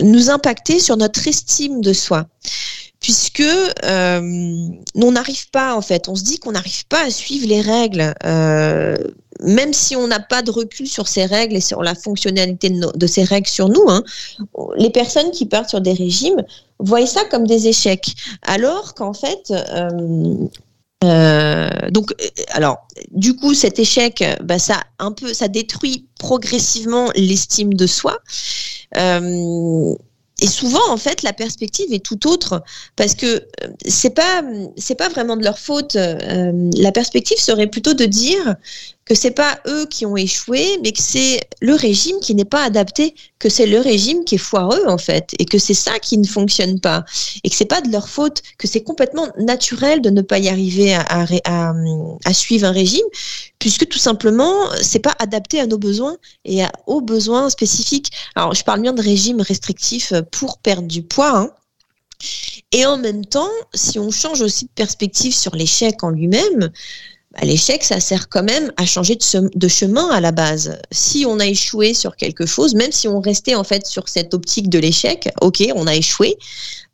nous 0.00 0.30
impacter 0.30 0.78
sur 0.78 0.96
notre 0.96 1.26
estime 1.26 1.80
de 1.80 1.92
soi. 1.92 2.26
Puisque 3.00 3.40
euh, 3.40 4.68
on 4.94 5.10
n'arrive 5.10 5.50
pas, 5.50 5.74
en 5.74 5.82
fait, 5.82 6.08
on 6.08 6.14
se 6.14 6.22
dit 6.22 6.38
qu'on 6.38 6.52
n'arrive 6.52 6.86
pas 6.86 7.04
à 7.04 7.10
suivre 7.10 7.48
les 7.48 7.60
règles, 7.60 8.14
euh, 8.24 8.96
même 9.40 9.72
si 9.72 9.96
on 9.96 10.06
n'a 10.06 10.20
pas 10.20 10.42
de 10.42 10.52
recul 10.52 10.86
sur 10.86 11.08
ces 11.08 11.24
règles 11.24 11.56
et 11.56 11.60
sur 11.60 11.82
la 11.82 11.96
fonctionnalité 11.96 12.70
de, 12.70 13.06
ces 13.08 13.24
règles 13.24 13.48
sur 13.48 13.68
nous. 13.68 13.86
hein. 13.88 14.04
les 14.76 14.90
personnes 14.90 15.32
qui 15.32 15.46
partent 15.46 15.70
sur 15.70 15.80
des 15.80 15.94
régimes 15.94 16.44
voient 16.78 17.04
ça 17.06 17.24
comme 17.24 17.44
des 17.44 17.66
échecs, 17.66 18.14
alors 18.42 18.94
qu'en 18.94 19.14
fait, 19.14 19.52
euh, 21.02 21.68
donc, 21.90 22.12
euh, 22.12 22.28
alors, 22.50 22.86
du 23.10 23.34
coup, 23.34 23.54
cet 23.54 23.78
échec, 23.78 24.24
bah, 24.42 24.58
ça 24.58 24.82
un 24.98 25.12
peu, 25.12 25.32
ça 25.34 25.48
détruit 25.48 26.06
progressivement 26.18 27.10
l'estime 27.16 27.74
de 27.74 27.86
soi. 27.86 28.18
Euh, 28.96 29.94
et 30.40 30.46
souvent, 30.46 30.90
en 30.90 30.96
fait, 30.96 31.22
la 31.22 31.32
perspective 31.32 31.92
est 31.92 32.04
tout 32.04 32.28
autre 32.28 32.62
parce 32.96 33.14
que 33.14 33.46
c'est 33.86 34.14
pas, 34.14 34.42
c'est 34.76 34.96
pas 34.96 35.08
vraiment 35.08 35.36
de 35.36 35.44
leur 35.44 35.58
faute. 35.58 35.94
La 35.94 36.90
perspective 36.90 37.38
serait 37.38 37.68
plutôt 37.68 37.94
de 37.94 38.06
dire, 38.06 38.56
que 39.04 39.14
c'est 39.14 39.32
pas 39.32 39.58
eux 39.66 39.86
qui 39.86 40.06
ont 40.06 40.16
échoué, 40.16 40.78
mais 40.82 40.92
que 40.92 41.02
c'est 41.02 41.40
le 41.60 41.74
régime 41.74 42.20
qui 42.20 42.34
n'est 42.34 42.44
pas 42.44 42.64
adapté, 42.64 43.14
que 43.38 43.48
c'est 43.48 43.66
le 43.66 43.80
régime 43.80 44.24
qui 44.24 44.36
est 44.36 44.38
foireux 44.38 44.84
en 44.86 44.98
fait, 44.98 45.34
et 45.38 45.44
que 45.44 45.58
c'est 45.58 45.74
ça 45.74 45.98
qui 45.98 46.18
ne 46.18 46.26
fonctionne 46.26 46.80
pas, 46.80 47.04
et 47.42 47.50
que 47.50 47.56
c'est 47.56 47.64
pas 47.64 47.80
de 47.80 47.90
leur 47.90 48.08
faute, 48.08 48.42
que 48.58 48.68
c'est 48.68 48.82
complètement 48.82 49.28
naturel 49.38 50.00
de 50.02 50.10
ne 50.10 50.22
pas 50.22 50.38
y 50.38 50.48
arriver 50.48 50.94
à, 50.94 51.26
suivre 52.32 52.66
un 52.66 52.72
régime, 52.72 53.06
puisque 53.58 53.88
tout 53.88 53.98
simplement 53.98 54.54
c'est 54.80 55.00
pas 55.00 55.14
adapté 55.18 55.60
à 55.60 55.66
nos 55.66 55.78
besoins 55.78 56.16
et 56.44 56.62
aux 56.86 57.00
besoins 57.00 57.50
spécifiques. 57.50 58.10
Alors 58.34 58.54
je 58.54 58.64
parle 58.64 58.80
bien 58.80 58.92
de 58.92 59.02
régime 59.02 59.40
restrictif 59.40 60.12
pour 60.30 60.58
perdre 60.58 60.88
du 60.88 61.02
poids. 61.02 61.36
Hein. 61.36 61.50
Et 62.70 62.86
en 62.86 62.96
même 62.96 63.26
temps, 63.26 63.50
si 63.74 63.98
on 63.98 64.10
change 64.10 64.40
aussi 64.40 64.64
de 64.66 64.70
perspective 64.70 65.34
sur 65.34 65.54
l'échec 65.54 66.02
en 66.02 66.10
lui-même, 66.10 66.70
bah, 67.32 67.46
l'échec, 67.46 67.82
ça 67.82 67.98
sert 67.98 68.28
quand 68.28 68.42
même 68.42 68.72
à 68.76 68.84
changer 68.84 69.16
de, 69.54 69.68
chemin 69.68 70.08
à 70.10 70.20
la 70.20 70.32
base. 70.32 70.78
Si 70.90 71.24
on 71.26 71.40
a 71.40 71.46
échoué 71.46 71.94
sur 71.94 72.16
quelque 72.16 72.44
chose, 72.44 72.74
même 72.74 72.92
si 72.92 73.08
on 73.08 73.20
restait 73.20 73.54
en 73.54 73.64
fait 73.64 73.86
sur 73.86 74.08
cette 74.08 74.34
optique 74.34 74.68
de 74.68 74.78
l'échec, 74.78 75.30
ok, 75.40 75.64
on 75.74 75.86
a 75.86 75.94
échoué, 75.94 76.36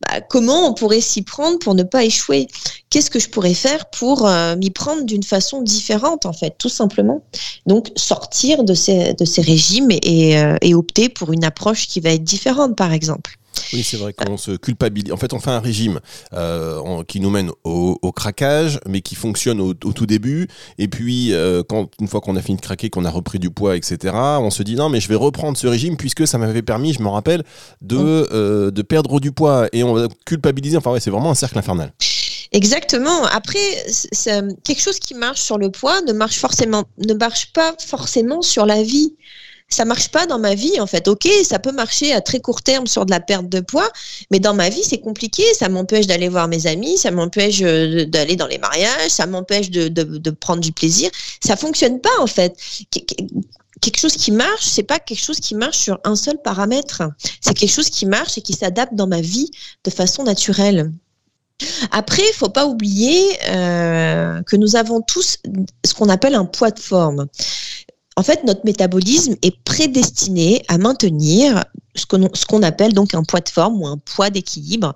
bah, 0.00 0.20
comment 0.20 0.68
on 0.68 0.74
pourrait 0.74 1.00
s'y 1.00 1.22
prendre 1.22 1.58
pour 1.58 1.74
ne 1.74 1.82
pas 1.82 2.04
échouer? 2.04 2.46
Qu'est-ce 2.88 3.10
que 3.10 3.18
je 3.18 3.28
pourrais 3.28 3.54
faire 3.54 3.90
pour 3.90 4.28
euh, 4.28 4.54
m'y 4.54 4.70
prendre 4.70 5.02
d'une 5.02 5.24
façon 5.24 5.60
différente, 5.60 6.24
en 6.24 6.32
fait, 6.32 6.54
tout 6.56 6.68
simplement? 6.68 7.24
Donc, 7.66 7.90
sortir 7.96 8.62
de 8.62 8.74
ces, 8.74 9.16
régimes 9.38 9.90
euh, 9.90 10.56
et 10.60 10.74
opter 10.74 11.08
pour 11.08 11.32
une 11.32 11.44
approche 11.44 11.88
qui 11.88 11.98
va 11.98 12.10
être 12.10 12.24
différente, 12.24 12.76
par 12.76 12.92
exemple. 12.92 13.38
Oui, 13.72 13.82
c'est 13.82 13.96
vrai 13.96 14.12
qu'on 14.12 14.36
se 14.36 14.52
culpabilise. 14.52 15.12
En 15.12 15.16
fait, 15.16 15.32
on 15.32 15.40
fait 15.40 15.50
un 15.50 15.60
régime 15.60 16.00
euh, 16.34 17.02
qui 17.04 17.20
nous 17.20 17.30
mène 17.30 17.50
au, 17.64 18.12
craquage, 18.12 18.80
mais 18.86 19.00
qui 19.00 19.14
fonctionne 19.14 19.60
au, 19.60 19.74
tout 19.74 20.06
début. 20.06 20.48
Et 20.78 20.88
puis, 20.88 21.32
euh, 21.32 21.62
quand 21.68 21.90
une 22.00 22.08
fois 22.08 22.20
qu'on 22.20 22.36
a 22.36 22.42
fini 22.42 22.56
de 22.56 22.62
craquer, 22.62 22.90
qu'on 22.90 23.04
a 23.04 23.10
repris 23.10 23.38
du 23.38 23.50
poids, 23.50 23.76
etc., 23.76 24.14
on 24.14 24.50
se 24.50 24.62
dit 24.62 24.74
non, 24.74 24.88
mais 24.88 25.00
je 25.00 25.08
vais 25.08 25.14
reprendre 25.14 25.56
ce 25.56 25.66
régime 25.66 25.96
puisque 25.96 26.26
ça 26.26 26.38
m'avait 26.38 26.62
permis, 26.62 26.92
je 26.92 27.02
me 27.02 27.08
rappelle, 27.08 27.44
de, 27.80 27.96
mm. 27.96 28.26
euh, 28.32 28.70
de 28.70 28.82
perdre 28.82 29.20
du 29.20 29.32
poids. 29.32 29.68
Et 29.72 29.82
on 29.82 29.94
va 29.94 30.08
culpabiliser. 30.24 30.76
Enfin, 30.76 30.92
ouais, 30.92 31.00
c'est 31.00 31.10
vraiment 31.10 31.30
un 31.30 31.34
cercle 31.34 31.58
infernal. 31.58 31.92
Exactement. 32.52 33.24
Après, 33.24 33.84
quelque 34.64 34.80
chose 34.80 34.98
qui 34.98 35.14
marche 35.14 35.40
sur 35.40 35.58
le 35.58 35.70
poids 35.70 36.00
ne 36.02 36.12
marche 36.12 36.38
forcément, 36.38 36.84
ne 36.98 37.12
marche 37.14 37.52
pas 37.52 37.74
forcément 37.78 38.40
sur 38.40 38.64
la 38.64 38.82
vie 38.82 39.14
ça 39.68 39.84
marche 39.84 40.08
pas 40.08 40.26
dans 40.26 40.38
ma 40.38 40.54
vie 40.54 40.80
en 40.80 40.86
fait. 40.86 41.08
Ok, 41.08 41.28
ça 41.44 41.58
peut 41.58 41.72
marcher 41.72 42.12
à 42.12 42.20
très 42.20 42.40
court 42.40 42.62
terme 42.62 42.86
sur 42.86 43.04
de 43.04 43.10
la 43.10 43.20
perte 43.20 43.48
de 43.48 43.60
poids, 43.60 43.90
mais 44.30 44.40
dans 44.40 44.54
ma 44.54 44.68
vie 44.68 44.82
c'est 44.82 44.98
compliqué. 44.98 45.42
Ça 45.54 45.68
m'empêche 45.68 46.06
d'aller 46.06 46.28
voir 46.28 46.48
mes 46.48 46.66
amis, 46.66 46.96
ça 46.96 47.10
m'empêche 47.10 47.60
euh, 47.62 48.06
d'aller 48.06 48.36
dans 48.36 48.46
les 48.46 48.58
mariages, 48.58 49.10
ça 49.10 49.26
m'empêche 49.26 49.70
de, 49.70 50.30
prendre 50.30 50.62
du 50.62 50.72
plaisir. 50.72 51.10
Ça 51.44 51.56
fonctionne 51.56 52.00
pas 52.00 52.18
en 52.20 52.26
fait. 52.26 52.56
Quelque 53.80 54.00
chose 54.00 54.14
qui 54.14 54.32
marche, 54.32 54.64
c'est 54.64 54.82
pas 54.82 54.98
quelque 54.98 55.22
chose 55.22 55.38
qui 55.38 55.54
marche 55.54 55.78
sur 55.78 56.00
un 56.02 56.16
seul 56.16 56.40
paramètre. 56.42 57.02
C'est 57.40 57.54
quelque 57.54 57.70
chose 57.70 57.90
qui 57.90 58.06
marche 58.06 58.38
et 58.38 58.42
qui 58.42 58.54
s'adapte 58.54 58.94
dans 58.94 59.06
ma 59.06 59.20
vie 59.20 59.50
de 59.84 59.90
façon 59.90 60.24
naturelle. 60.24 60.90
Après, 61.90 62.22
il 62.22 62.34
faut 62.34 62.48
pas 62.48 62.66
oublier 62.66 63.20
euh, 63.48 64.42
que 64.44 64.56
nous 64.56 64.76
avons 64.76 65.00
tous 65.00 65.38
ce 65.84 65.94
qu'on 65.94 66.08
appelle 66.08 66.34
un 66.34 66.44
poids 66.44 66.70
de 66.70 66.78
forme 66.78 67.26
en 68.18 68.24
fait, 68.24 68.42
notre 68.42 68.62
métabolisme 68.64 69.36
est 69.42 69.56
prédestiné 69.62 70.64
à 70.66 70.76
maintenir 70.76 71.64
ce 71.94 72.46
qu'on 72.46 72.62
appelle 72.64 72.92
donc 72.92 73.14
un 73.14 73.22
poids 73.22 73.38
de 73.38 73.48
forme 73.48 73.80
ou 73.80 73.86
un 73.86 73.96
poids 73.96 74.28
d'équilibre 74.28 74.92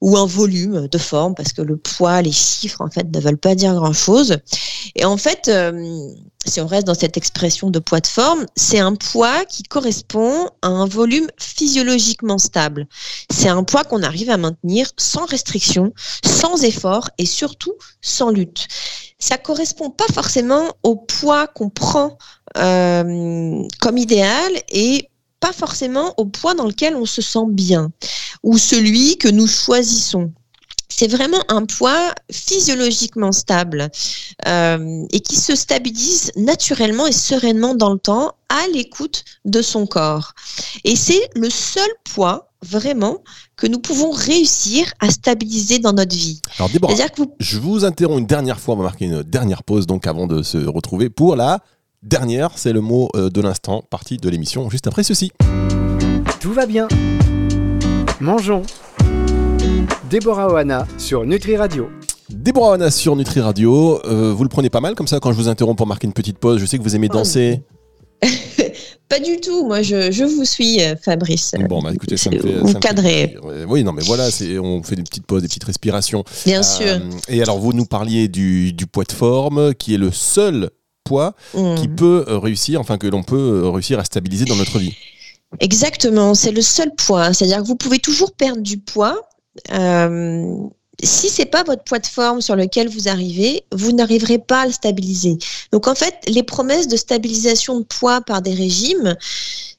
ou 0.00 0.16
un 0.16 0.26
volume 0.26 0.86
de 0.86 0.98
forme 0.98 1.34
parce 1.34 1.52
que 1.52 1.62
le 1.62 1.76
poids, 1.76 2.22
les 2.22 2.30
chiffres 2.30 2.80
en 2.80 2.88
fait 2.88 3.12
ne 3.12 3.20
veulent 3.20 3.36
pas 3.36 3.56
dire 3.56 3.74
grand 3.74 3.92
chose. 3.92 4.36
Et 4.94 5.04
en 5.04 5.16
fait, 5.16 5.48
euh, 5.48 6.08
si 6.46 6.60
on 6.60 6.66
reste 6.68 6.86
dans 6.86 6.94
cette 6.94 7.16
expression 7.16 7.70
de 7.70 7.80
poids 7.80 8.00
de 8.00 8.06
forme, 8.06 8.46
c'est 8.54 8.78
un 8.78 8.94
poids 8.94 9.44
qui 9.44 9.64
correspond 9.64 10.48
à 10.62 10.68
un 10.68 10.86
volume 10.86 11.26
physiologiquement 11.38 12.38
stable. 12.38 12.86
C'est 13.30 13.48
un 13.48 13.64
poids 13.64 13.82
qu'on 13.82 14.04
arrive 14.04 14.30
à 14.30 14.36
maintenir 14.36 14.90
sans 14.96 15.24
restriction, 15.26 15.92
sans 16.24 16.62
effort 16.62 17.10
et 17.18 17.26
surtout 17.26 17.74
sans 18.00 18.30
lutte. 18.30 18.68
Ça 19.18 19.38
correspond 19.38 19.90
pas 19.90 20.12
forcément 20.12 20.74
au 20.82 20.96
poids 20.96 21.46
qu'on 21.46 21.70
prend 21.70 22.18
euh, 22.56 23.62
comme 23.80 23.98
idéal 23.98 24.52
et 24.70 25.08
pas 25.40 25.52
forcément 25.52 26.14
au 26.18 26.26
poids 26.26 26.54
dans 26.54 26.66
lequel 26.66 26.94
on 26.94 27.06
se 27.06 27.22
sent 27.22 27.46
bien 27.48 27.90
ou 28.42 28.58
celui 28.58 29.18
que 29.18 29.28
nous 29.28 29.46
choisissons 29.46 30.32
c'est 30.96 31.08
vraiment 31.08 31.42
un 31.48 31.64
poids 31.64 32.12
physiologiquement 32.30 33.32
stable 33.32 33.90
euh, 34.46 35.04
et 35.10 35.20
qui 35.20 35.36
se 35.36 35.56
stabilise 35.56 36.30
naturellement 36.36 37.06
et 37.06 37.12
sereinement 37.12 37.74
dans 37.74 37.92
le 37.92 37.98
temps 37.98 38.32
à 38.48 38.66
l'écoute 38.72 39.24
de 39.44 39.62
son 39.62 39.86
corps. 39.86 40.32
Et 40.84 40.94
c'est 40.94 41.28
le 41.34 41.48
seul 41.48 41.88
poids 42.12 42.50
vraiment 42.62 43.18
que 43.56 43.66
nous 43.66 43.80
pouvons 43.80 44.10
réussir 44.10 44.92
à 45.00 45.10
stabiliser 45.10 45.78
dans 45.78 45.92
notre 45.92 46.14
vie. 46.14 46.40
Alors 46.58 46.68
Déborah, 46.68 46.94
je 47.40 47.58
vous 47.58 47.84
interromps 47.84 48.20
une 48.20 48.26
dernière 48.26 48.60
fois, 48.60 48.74
on 48.74 48.78
va 48.78 48.84
marquer 48.84 49.06
une 49.06 49.22
dernière 49.22 49.64
pause 49.64 49.86
donc 49.86 50.06
avant 50.06 50.26
de 50.26 50.42
se 50.42 50.58
retrouver 50.58 51.10
pour 51.10 51.34
la 51.36 51.60
dernière, 52.02 52.50
c'est 52.56 52.72
le 52.72 52.80
mot 52.80 53.08
euh, 53.16 53.30
de 53.30 53.40
l'instant, 53.40 53.82
partie 53.90 54.16
de 54.16 54.28
l'émission 54.28 54.68
juste 54.70 54.86
après 54.86 55.02
ceci. 55.02 55.32
Tout 56.40 56.52
va 56.52 56.66
bien. 56.66 56.88
Mangeons. 58.20 58.62
Déborah 60.10 60.52
Oana 60.52 60.86
sur 60.98 61.24
Nutri 61.24 61.56
Radio. 61.56 61.88
Déborah 62.28 62.72
Oana 62.72 62.90
sur 62.90 63.16
Nutri 63.16 63.40
Radio. 63.40 64.00
Euh, 64.04 64.32
vous 64.32 64.42
le 64.42 64.48
prenez 64.48 64.70
pas 64.70 64.80
mal 64.80 64.94
comme 64.94 65.06
ça 65.08 65.20
quand 65.20 65.32
je 65.32 65.36
vous 65.36 65.48
interromps 65.48 65.76
pour 65.76 65.86
marquer 65.86 66.06
une 66.06 66.12
petite 66.12 66.38
pause. 66.38 66.58
Je 66.58 66.66
sais 66.66 66.78
que 66.78 66.82
vous 66.82 66.94
aimez 66.94 67.08
danser. 67.08 67.62
Pas 69.08 69.20
du 69.20 69.40
tout. 69.40 69.66
Moi, 69.66 69.82
je, 69.82 70.24
vous 70.24 70.44
suis, 70.44 70.80
euh, 70.80 70.96
Fabrice. 70.96 71.52
Bon, 71.68 71.82
bah 71.82 71.90
écoutez, 71.92 72.16
ça 72.16 72.30
me 72.30 72.38
fait. 72.38 72.54
Vous 72.60 72.74
cadrez. 72.74 73.36
Oui, 73.68 73.84
non, 73.84 73.92
mais 73.92 74.02
voilà, 74.02 74.28
on 74.62 74.82
fait 74.82 74.96
des 74.96 75.02
petites 75.02 75.26
pauses, 75.26 75.42
des 75.42 75.48
petites 75.48 75.64
respirations. 75.64 76.24
Bien 76.46 76.60
euh, 76.60 76.62
sûr. 76.62 77.00
Et 77.28 77.42
alors, 77.42 77.58
vous 77.58 77.74
nous 77.74 77.84
parliez 77.84 78.28
du, 78.28 78.74
poids 78.90 79.04
de 79.04 79.12
forme, 79.12 79.74
qui 79.74 79.92
est 79.94 79.98
le 79.98 80.10
seul 80.10 80.70
poids 81.04 81.34
mm. 81.54 81.74
qui 81.76 81.88
peut 81.88 82.24
réussir, 82.28 82.80
enfin, 82.80 82.98
que 82.98 83.06
l'on 83.06 83.22
peut 83.22 83.68
réussir 83.68 83.98
à 83.98 84.04
stabiliser 84.04 84.44
dans 84.44 84.56
notre 84.56 84.78
vie. 84.78 84.94
Exactement, 85.60 86.34
c'est 86.34 86.52
le 86.52 86.62
seul 86.62 86.94
poids. 86.94 87.32
C'est-à-dire 87.32 87.58
que 87.58 87.66
vous 87.66 87.76
pouvez 87.76 87.98
toujours 87.98 88.32
perdre 88.32 88.62
du 88.62 88.78
poids. 88.78 89.20
Euh, 89.70 90.56
si 91.02 91.28
c'est 91.28 91.46
pas 91.46 91.62
votre 91.64 91.84
poids 91.84 91.98
de 91.98 92.06
forme 92.06 92.40
sur 92.40 92.56
lequel 92.56 92.88
vous 92.88 93.08
arrivez, 93.08 93.64
vous 93.72 93.92
n'arriverez 93.92 94.38
pas 94.38 94.62
à 94.62 94.66
le 94.66 94.72
stabiliser. 94.72 95.38
Donc 95.72 95.88
en 95.88 95.94
fait, 95.94 96.14
les 96.26 96.42
promesses 96.42 96.88
de 96.88 96.96
stabilisation 96.96 97.80
de 97.80 97.84
poids 97.84 98.20
par 98.20 98.40
des 98.40 98.54
régimes, 98.54 99.16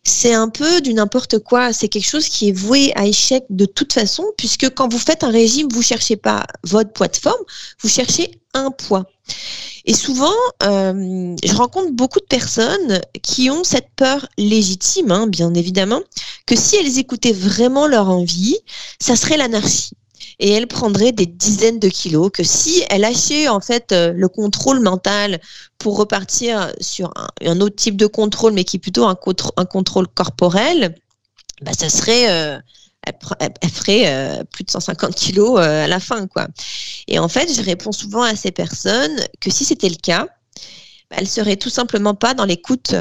c'est 0.06 0.34
un 0.34 0.50
peu 0.50 0.82
du 0.82 0.94
n'importe 0.94 1.40
quoi. 1.40 1.74
C'est 1.74 1.88
quelque 1.88 2.08
chose 2.08 2.28
qui 2.28 2.50
est 2.50 2.52
voué 2.52 2.92
à 2.96 3.06
échec 3.06 3.46
de 3.50 3.66
toute 3.66 3.94
façon, 3.94 4.26
puisque 4.38 4.70
quand 4.74 4.92
vous 4.92 5.00
faites 5.00 5.24
un 5.24 5.32
régime, 5.32 5.68
vous 5.72 5.82
cherchez 5.82 6.18
pas 6.18 6.46
votre 6.64 6.92
poids 6.92 7.08
de 7.08 7.16
forme, 7.16 7.44
vous 7.82 7.90
cherchez 7.90 8.32
un 8.54 8.72
poids. 8.72 9.06
Et 9.86 9.94
souvent, 9.94 10.34
euh, 10.64 11.36
je 11.44 11.54
rencontre 11.56 11.92
beaucoup 11.92 12.20
de 12.20 12.26
personnes 12.26 13.02
qui 13.22 13.50
ont 13.50 13.64
cette 13.64 13.90
peur 13.96 14.28
légitime, 14.38 15.12
hein, 15.12 15.28
bien 15.28 15.54
évidemment, 15.54 16.02
que 16.46 16.56
si 16.56 16.76
elles 16.76 17.00
écoutaient 17.00 17.34
vraiment 17.34 17.88
leur 17.88 18.10
envie, 18.10 18.58
ça 19.00 19.16
serait 19.16 19.38
l'anarchie. 19.38 19.92
Et 20.40 20.52
elles 20.52 20.68
prendraient 20.68 21.12
des 21.12 21.26
dizaines 21.26 21.80
de 21.80 21.90
kilos, 21.90 22.30
que 22.32 22.44
si 22.44 22.84
elles 22.90 23.02
lâchaient 23.02 23.48
en 23.48 23.60
fait 23.60 23.92
euh, 23.92 24.14
le 24.14 24.28
contrôle 24.28 24.80
mental 24.80 25.40
pour 25.78 25.98
repartir 25.98 26.72
sur 26.80 27.14
un, 27.42 27.62
autre 27.62 27.76
type 27.76 27.98
de 27.98 28.08
contrôle, 28.08 28.54
mais 28.54 28.64
qui 28.64 28.78
est 28.78 28.80
plutôt 28.80 29.06
un, 29.06 29.16
contrôle 29.16 30.08
corporel, 30.08 30.96
bah, 31.62 31.72
ça 31.78 31.90
serait... 31.90 32.32
Euh, 32.32 32.60
elle, 33.06 33.70
ferait 33.70 34.04
euh, 34.08 34.46
plus 34.46 34.64
de 34.64 34.72
150 34.72 35.14
kilos 35.14 35.60
à 35.60 35.88
la 35.88 36.00
fin, 36.00 36.26
quoi. 36.26 36.48
Et 37.10 37.20
en 37.20 37.28
fait, 37.28 37.54
je 37.54 37.62
réponds 37.62 37.92
souvent 37.92 38.22
à 38.22 38.34
ces 38.38 38.52
personnes 38.52 39.20
que 39.42 39.52
si 39.52 39.66
c'était 39.66 39.90
le 39.90 39.98
cas, 40.02 40.30
elles 41.16 41.28
seraient 41.28 41.58
tout 41.58 41.70
simplement 41.70 42.16
pas 42.16 42.34
dans 42.34 42.46
l'écoute, 42.46 42.96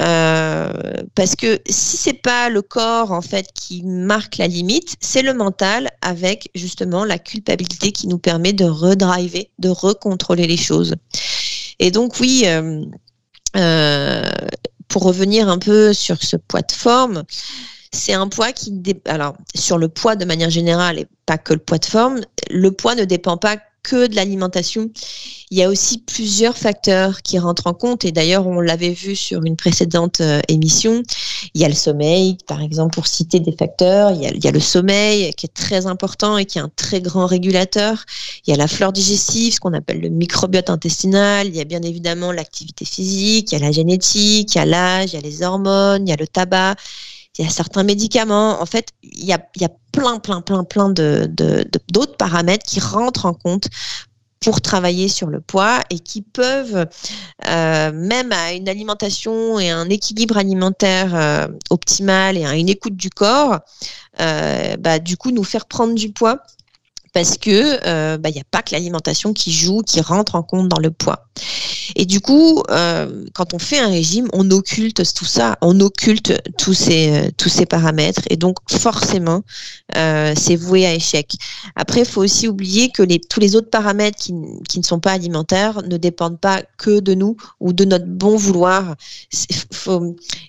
euh, 0.00 0.72
parce 1.14 1.36
que 1.36 1.60
si 1.68 1.96
c'est 1.96 2.12
pas 2.22 2.48
le 2.48 2.62
corps 2.62 3.12
en 3.12 3.22
fait 3.22 3.48
qui 3.54 3.82
marque 3.82 4.36
la 4.38 4.46
limite, 4.46 4.96
c'est 5.00 5.22
le 5.22 5.34
mental 5.34 5.90
avec 6.02 6.50
justement 6.54 7.04
la 7.04 7.18
culpabilité 7.18 7.92
qui 7.92 8.06
nous 8.06 8.18
permet 8.18 8.52
de 8.52 8.64
redriver, 8.64 9.50
de 9.58 9.68
recontrôler 9.68 10.46
les 10.46 10.56
choses. 10.56 10.94
Et 11.78 11.90
donc 11.90 12.20
oui. 12.20 12.44
pour 14.88 15.02
revenir 15.02 15.48
un 15.48 15.58
peu 15.58 15.92
sur 15.92 16.22
ce 16.22 16.36
poids 16.36 16.62
de 16.62 16.72
forme, 16.72 17.24
c'est 17.94 18.12
un 18.12 18.28
poids 18.28 18.52
qui, 18.52 18.82
alors 19.06 19.36
sur 19.54 19.78
le 19.78 19.88
poids 19.88 20.16
de 20.16 20.24
manière 20.24 20.50
générale 20.50 20.98
et 20.98 21.06
pas 21.26 21.38
que 21.38 21.54
le 21.54 21.60
poids 21.60 21.78
de 21.78 21.84
forme, 21.84 22.20
le 22.50 22.70
poids 22.72 22.94
ne 22.94 23.04
dépend 23.04 23.36
pas 23.36 23.56
que 23.84 24.08
de 24.08 24.16
l'alimentation. 24.16 24.90
Il 25.50 25.58
y 25.58 25.62
a 25.62 25.68
aussi 25.68 25.98
plusieurs 25.98 26.56
facteurs 26.56 27.22
qui 27.22 27.38
rentrent 27.38 27.68
en 27.68 27.74
compte 27.74 28.04
et 28.04 28.10
d'ailleurs 28.10 28.46
on 28.46 28.60
l'avait 28.60 28.90
vu 28.90 29.14
sur 29.14 29.44
une 29.44 29.56
précédente 29.56 30.20
euh, 30.20 30.40
émission. 30.48 31.02
Il 31.54 31.60
y 31.60 31.64
a 31.64 31.68
le 31.68 31.74
sommeil, 31.74 32.38
par 32.48 32.60
exemple, 32.62 32.94
pour 32.94 33.06
citer 33.06 33.38
des 33.38 33.52
facteurs. 33.52 34.10
Il 34.10 34.22
y, 34.22 34.26
a, 34.26 34.30
il 34.30 34.42
y, 34.42 34.48
a, 34.48 34.50
le 34.50 34.58
sommeil 34.58 35.32
qui 35.34 35.46
est 35.46 35.54
très 35.54 35.86
important 35.86 36.38
et 36.38 36.46
qui 36.46 36.58
est 36.58 36.62
un 36.62 36.72
très 36.74 37.00
grand 37.00 37.26
régulateur. 37.26 38.04
Il 38.46 38.50
y 38.50 38.54
a 38.54 38.56
la 38.56 38.66
flore 38.66 38.92
digestive, 38.92 39.54
ce 39.54 39.60
qu'on 39.60 39.74
appelle 39.74 40.00
le 40.00 40.08
microbiote 40.08 40.70
intestinal. 40.70 41.46
Il 41.46 41.54
y 41.54 41.60
a 41.60 41.64
bien 41.64 41.82
évidemment 41.82 42.32
l'activité 42.32 42.84
physique, 42.84 43.52
il 43.52 43.58
y 43.58 43.62
a 43.62 43.64
la 43.64 43.72
génétique, 43.72 44.54
il 44.54 44.58
y 44.58 44.60
a 44.60 44.64
l'âge, 44.64 45.12
il 45.12 45.16
y 45.16 45.18
a 45.18 45.20
les 45.22 45.42
hormones, 45.42 46.08
il 46.08 46.10
y 46.10 46.12
a 46.12 46.16
le 46.16 46.26
tabac 46.26 46.74
il 47.38 47.44
y 47.44 47.48
a 47.48 47.50
certains 47.50 47.82
médicaments. 47.82 48.60
En 48.60 48.66
fait, 48.66 48.88
il 49.02 49.24
y 49.24 49.32
a, 49.32 49.38
plein, 49.92 50.18
plein, 50.18 50.40
plein, 50.40 50.64
plein 50.64 50.90
de, 50.90 51.28
d'autres 51.88 52.12
de, 52.12 52.16
paramètres 52.16 52.64
qui 52.66 52.80
rentrent 52.80 53.26
en 53.26 53.34
compte 53.34 53.68
pour 54.40 54.60
travailler 54.60 55.08
sur 55.08 55.28
le 55.28 55.40
poids 55.40 55.80
et 55.88 55.98
qui 55.98 56.20
peuvent, 56.20 56.86
euh, 57.48 57.92
même 57.92 58.30
à 58.30 58.52
une 58.52 58.68
alimentation 58.68 59.58
et 59.58 59.70
un 59.70 59.88
équilibre 59.88 60.36
alimentaire 60.36 61.14
euh, 61.14 61.48
optimal 61.70 62.36
et 62.36 62.44
à 62.44 62.54
une 62.54 62.68
écoute 62.68 62.94
du 62.94 63.08
corps, 63.08 63.60
euh, 64.20 64.76
bah, 64.76 64.98
du 64.98 65.16
coup, 65.16 65.30
nous 65.30 65.44
faire 65.44 65.64
prendre 65.66 65.94
du 65.94 66.12
poids 66.12 66.42
parce 67.14 67.38
que 67.38 68.14
il 68.14 68.20
bah, 68.20 68.30
n'y 68.30 68.40
a 68.40 68.44
pas 68.50 68.62
que 68.62 68.72
l'alimentation 68.72 69.32
qui 69.32 69.52
joue, 69.52 69.82
qui 69.82 70.00
rentre 70.00 70.34
en 70.34 70.42
compte 70.42 70.68
dans 70.68 70.80
le 70.80 70.90
poids. 70.90 71.28
Et 71.96 72.06
du 72.06 72.20
coup, 72.20 72.62
euh, 72.70 73.24
quand 73.34 73.54
on 73.54 73.58
fait 73.58 73.78
un 73.78 73.88
régime, 73.88 74.28
on 74.32 74.50
occulte 74.50 75.02
tout 75.14 75.24
ça, 75.24 75.56
on 75.60 75.80
occulte 75.80 76.32
tous 76.58 76.74
ces, 76.74 77.10
euh, 77.10 77.30
tous 77.36 77.48
ces 77.48 77.66
paramètres. 77.66 78.22
Et 78.30 78.36
donc, 78.36 78.58
forcément, 78.70 79.42
euh, 79.96 80.34
c'est 80.36 80.56
voué 80.56 80.86
à 80.86 80.94
échec. 80.94 81.34
Après, 81.76 82.00
il 82.00 82.06
faut 82.06 82.22
aussi 82.22 82.48
oublier 82.48 82.90
que 82.90 83.02
les, 83.02 83.20
tous 83.20 83.40
les 83.40 83.56
autres 83.56 83.70
paramètres 83.70 84.18
qui, 84.18 84.34
qui, 84.68 84.78
ne 84.78 84.84
sont 84.84 85.00
pas 85.00 85.12
alimentaires 85.12 85.82
ne 85.82 85.96
dépendent 85.96 86.40
pas 86.40 86.62
que 86.78 87.00
de 87.00 87.14
nous 87.14 87.36
ou 87.60 87.72
de 87.72 87.84
notre 87.84 88.06
bon 88.06 88.36
vouloir. 88.36 88.94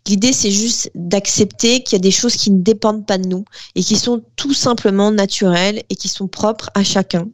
L'idée, 0.07 0.33
c'est 0.33 0.51
juste 0.51 0.91
d'accepter 0.95 1.83
qu'il 1.83 1.97
y 1.97 1.99
a 1.99 2.03
des 2.03 2.11
choses 2.11 2.35
qui 2.35 2.51
ne 2.51 2.61
dépendent 2.61 3.05
pas 3.05 3.17
de 3.17 3.27
nous 3.27 3.45
et 3.75 3.83
qui 3.83 3.97
sont 3.97 4.23
tout 4.35 4.53
simplement 4.53 5.11
naturelles 5.11 5.83
et 5.89 5.95
qui 5.95 6.07
sont 6.07 6.27
propres 6.27 6.54
à 6.73 6.83
chacun. 6.83 7.27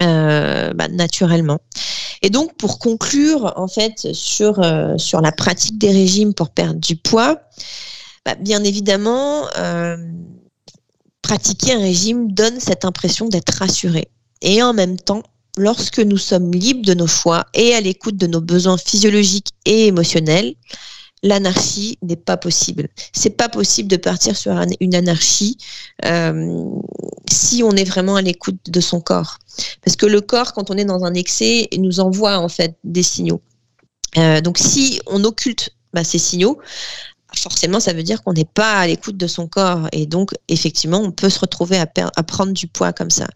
Euh, 0.00 0.72
bah, 0.74 0.86
naturellement. 0.86 1.58
Et 2.22 2.30
donc, 2.30 2.56
pour 2.56 2.78
conclure, 2.78 3.52
en 3.56 3.66
fait, 3.66 4.12
sur, 4.12 4.60
euh, 4.60 4.96
sur 4.96 5.20
la 5.20 5.32
pratique 5.32 5.76
des 5.76 5.90
régimes 5.90 6.34
pour 6.34 6.50
perdre 6.50 6.78
du 6.78 6.94
poids, 6.94 7.40
bah, 8.24 8.36
bien 8.36 8.62
évidemment, 8.62 9.48
euh, 9.56 9.96
pratiquer 11.20 11.72
un 11.72 11.80
régime 11.80 12.30
donne 12.30 12.60
cette 12.60 12.84
impression 12.84 13.26
d'être 13.26 13.58
rassuré. 13.58 14.08
Et 14.40 14.62
en 14.62 14.72
même 14.72 15.00
temps, 15.00 15.24
lorsque 15.56 15.98
nous 15.98 16.16
sommes 16.16 16.52
libres 16.52 16.86
de 16.86 16.94
nos 16.94 17.08
choix 17.08 17.46
et 17.52 17.74
à 17.74 17.80
l'écoute 17.80 18.16
de 18.16 18.28
nos 18.28 18.40
besoins 18.40 18.78
physiologiques 18.78 19.50
et 19.64 19.88
émotionnels, 19.88 20.54
l'anarchie 21.22 21.98
n'est 22.02 22.16
pas 22.16 22.36
possible. 22.36 22.88
C'est 23.12 23.30
pas 23.30 23.48
possible 23.48 23.88
de 23.88 23.96
partir 23.96 24.36
sur 24.36 24.52
une 24.80 24.94
anarchie 24.94 25.58
euh, 26.04 26.64
si 27.30 27.62
on 27.62 27.72
est 27.72 27.84
vraiment 27.84 28.16
à 28.16 28.22
l'écoute 28.22 28.58
de 28.68 28.80
son 28.80 29.00
corps, 29.00 29.38
parce 29.84 29.96
que 29.96 30.06
le 30.06 30.20
corps, 30.20 30.52
quand 30.52 30.70
on 30.70 30.76
est 30.76 30.84
dans 30.84 31.04
un 31.04 31.14
excès, 31.14 31.68
nous 31.76 32.00
envoie 32.00 32.38
en 32.38 32.48
fait 32.48 32.76
des 32.84 33.02
signaux. 33.02 33.40
Euh, 34.16 34.40
donc, 34.40 34.58
si 34.58 35.00
on 35.06 35.24
occulte 35.24 35.70
bah, 35.92 36.04
ces 36.04 36.18
signaux, 36.18 36.58
forcément, 37.34 37.80
ça 37.80 37.92
veut 37.92 38.02
dire 38.02 38.22
qu'on 38.22 38.32
n'est 38.32 38.44
pas 38.44 38.78
à 38.78 38.86
l'écoute 38.86 39.16
de 39.16 39.26
son 39.26 39.46
corps, 39.46 39.88
et 39.92 40.06
donc 40.06 40.32
effectivement, 40.48 41.00
on 41.00 41.10
peut 41.10 41.30
se 41.30 41.40
retrouver 41.40 41.78
à, 41.78 42.22
prendre 42.22 42.52
du 42.52 42.66
poids 42.66 42.92
comme 42.92 43.10
ça. 43.10 43.26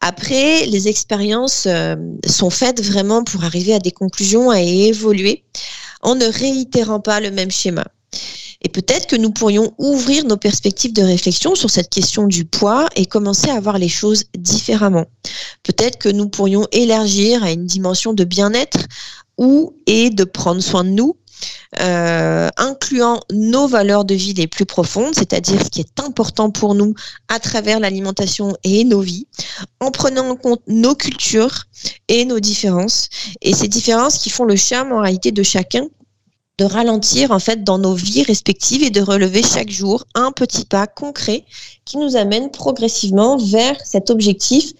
Après, 0.00 0.66
les 0.66 0.88
expériences 0.88 1.66
euh, 1.66 1.96
sont 2.26 2.50
faites 2.50 2.82
vraiment 2.82 3.24
pour 3.24 3.44
arriver 3.44 3.72
à 3.72 3.78
des 3.78 3.92
conclusions 3.92 4.52
et 4.52 4.88
évoluer 4.88 5.44
en 6.04 6.14
ne 6.14 6.26
réitérant 6.26 7.00
pas 7.00 7.20
le 7.20 7.30
même 7.30 7.50
schéma. 7.50 7.84
Et 8.62 8.68
peut-être 8.70 9.06
que 9.06 9.16
nous 9.16 9.30
pourrions 9.30 9.74
ouvrir 9.78 10.24
nos 10.24 10.38
perspectives 10.38 10.94
de 10.94 11.02
réflexion 11.02 11.54
sur 11.54 11.68
cette 11.68 11.90
question 11.90 12.26
du 12.26 12.44
poids 12.46 12.86
et 12.96 13.04
commencer 13.04 13.50
à 13.50 13.60
voir 13.60 13.78
les 13.78 13.90
choses 13.90 14.24
différemment. 14.38 15.04
Peut-être 15.64 15.98
que 15.98 16.08
nous 16.08 16.28
pourrions 16.28 16.66
élargir 16.72 17.44
à 17.44 17.50
une 17.50 17.66
dimension 17.66 18.14
de 18.14 18.24
bien-être 18.24 18.78
ou 19.36 19.74
et 19.86 20.08
de 20.10 20.24
prendre 20.24 20.62
soin 20.62 20.84
de 20.84 20.90
nous 20.90 21.16
euh, 21.80 22.48
incluant 22.56 23.20
nos 23.32 23.66
valeurs 23.66 24.04
de 24.04 24.14
vie 24.14 24.34
les 24.34 24.46
plus 24.46 24.66
profondes, 24.66 25.14
c'est-à-dire 25.14 25.62
ce 25.62 25.70
qui 25.70 25.80
est 25.80 26.00
important 26.00 26.50
pour 26.50 26.74
nous 26.74 26.94
à 27.28 27.38
travers 27.38 27.80
l'alimentation 27.80 28.56
et 28.64 28.84
nos 28.84 29.00
vies, 29.00 29.26
en 29.80 29.90
prenant 29.90 30.28
en 30.28 30.36
compte 30.36 30.62
nos 30.66 30.94
cultures 30.94 31.64
et 32.08 32.24
nos 32.24 32.40
différences, 32.40 33.08
et 33.40 33.54
ces 33.54 33.68
différences 33.68 34.18
qui 34.18 34.30
font 34.30 34.44
le 34.44 34.56
charme 34.56 34.92
en 34.92 35.00
réalité 35.00 35.32
de 35.32 35.42
chacun 35.42 35.86
de 36.58 36.64
ralentir 36.64 37.32
en 37.32 37.40
fait 37.40 37.64
dans 37.64 37.78
nos 37.78 37.94
vies 37.94 38.22
respectives 38.22 38.84
et 38.84 38.90
de 38.90 39.00
relever 39.00 39.42
chaque 39.42 39.70
jour 39.70 40.04
un 40.14 40.30
petit 40.30 40.64
pas 40.64 40.86
concret 40.86 41.44
qui 41.84 41.98
nous 41.98 42.16
amène 42.16 42.50
progressivement 42.50 43.36
vers 43.36 43.76
cet 43.84 44.10
objectif 44.10 44.72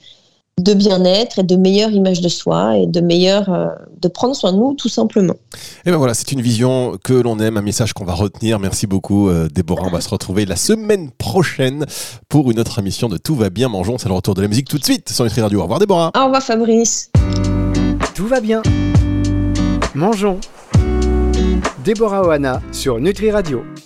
de 0.60 0.74
bien-être 0.74 1.40
et 1.40 1.42
de 1.42 1.56
meilleure 1.56 1.90
image 1.90 2.20
de 2.20 2.28
soi 2.28 2.76
et 2.78 2.86
de 2.86 3.00
meilleure 3.00 3.52
euh, 3.52 3.68
de 4.00 4.08
prendre 4.08 4.36
soin 4.36 4.52
de 4.52 4.58
nous 4.58 4.74
tout 4.74 4.88
simplement. 4.88 5.34
Et 5.84 5.90
ben 5.90 5.96
voilà, 5.96 6.14
c'est 6.14 6.30
une 6.32 6.40
vision 6.40 6.96
que 7.02 7.12
l'on 7.12 7.38
aime, 7.40 7.56
un 7.56 7.62
message 7.62 7.92
qu'on 7.92 8.04
va 8.04 8.14
retenir. 8.14 8.60
Merci 8.60 8.86
beaucoup 8.86 9.28
euh, 9.28 9.48
Déborah, 9.48 9.86
on 9.86 9.90
va 9.90 10.00
se 10.00 10.08
retrouver 10.08 10.46
la 10.46 10.56
semaine 10.56 11.10
prochaine 11.10 11.86
pour 12.28 12.50
une 12.50 12.60
autre 12.60 12.78
émission 12.78 13.08
de 13.08 13.16
Tout 13.16 13.34
va 13.34 13.50
bien 13.50 13.68
mangeons, 13.68 13.98
c'est 13.98 14.08
le 14.08 14.14
retour 14.14 14.34
de 14.34 14.42
la 14.42 14.48
musique 14.48 14.68
tout 14.68 14.78
de 14.78 14.84
suite 14.84 15.08
sur 15.10 15.24
Nutri 15.24 15.40
Radio. 15.40 15.58
Au 15.58 15.62
revoir 15.62 15.80
Déborah. 15.80 16.12
Au 16.16 16.24
revoir 16.24 16.42
Fabrice. 16.42 17.10
Tout 18.14 18.26
va 18.26 18.40
bien. 18.40 18.62
Mangeons. 19.94 20.38
Déborah 21.84 22.22
Oana 22.22 22.62
sur 22.72 22.98
Nutri 22.98 23.30
Radio. 23.30 23.62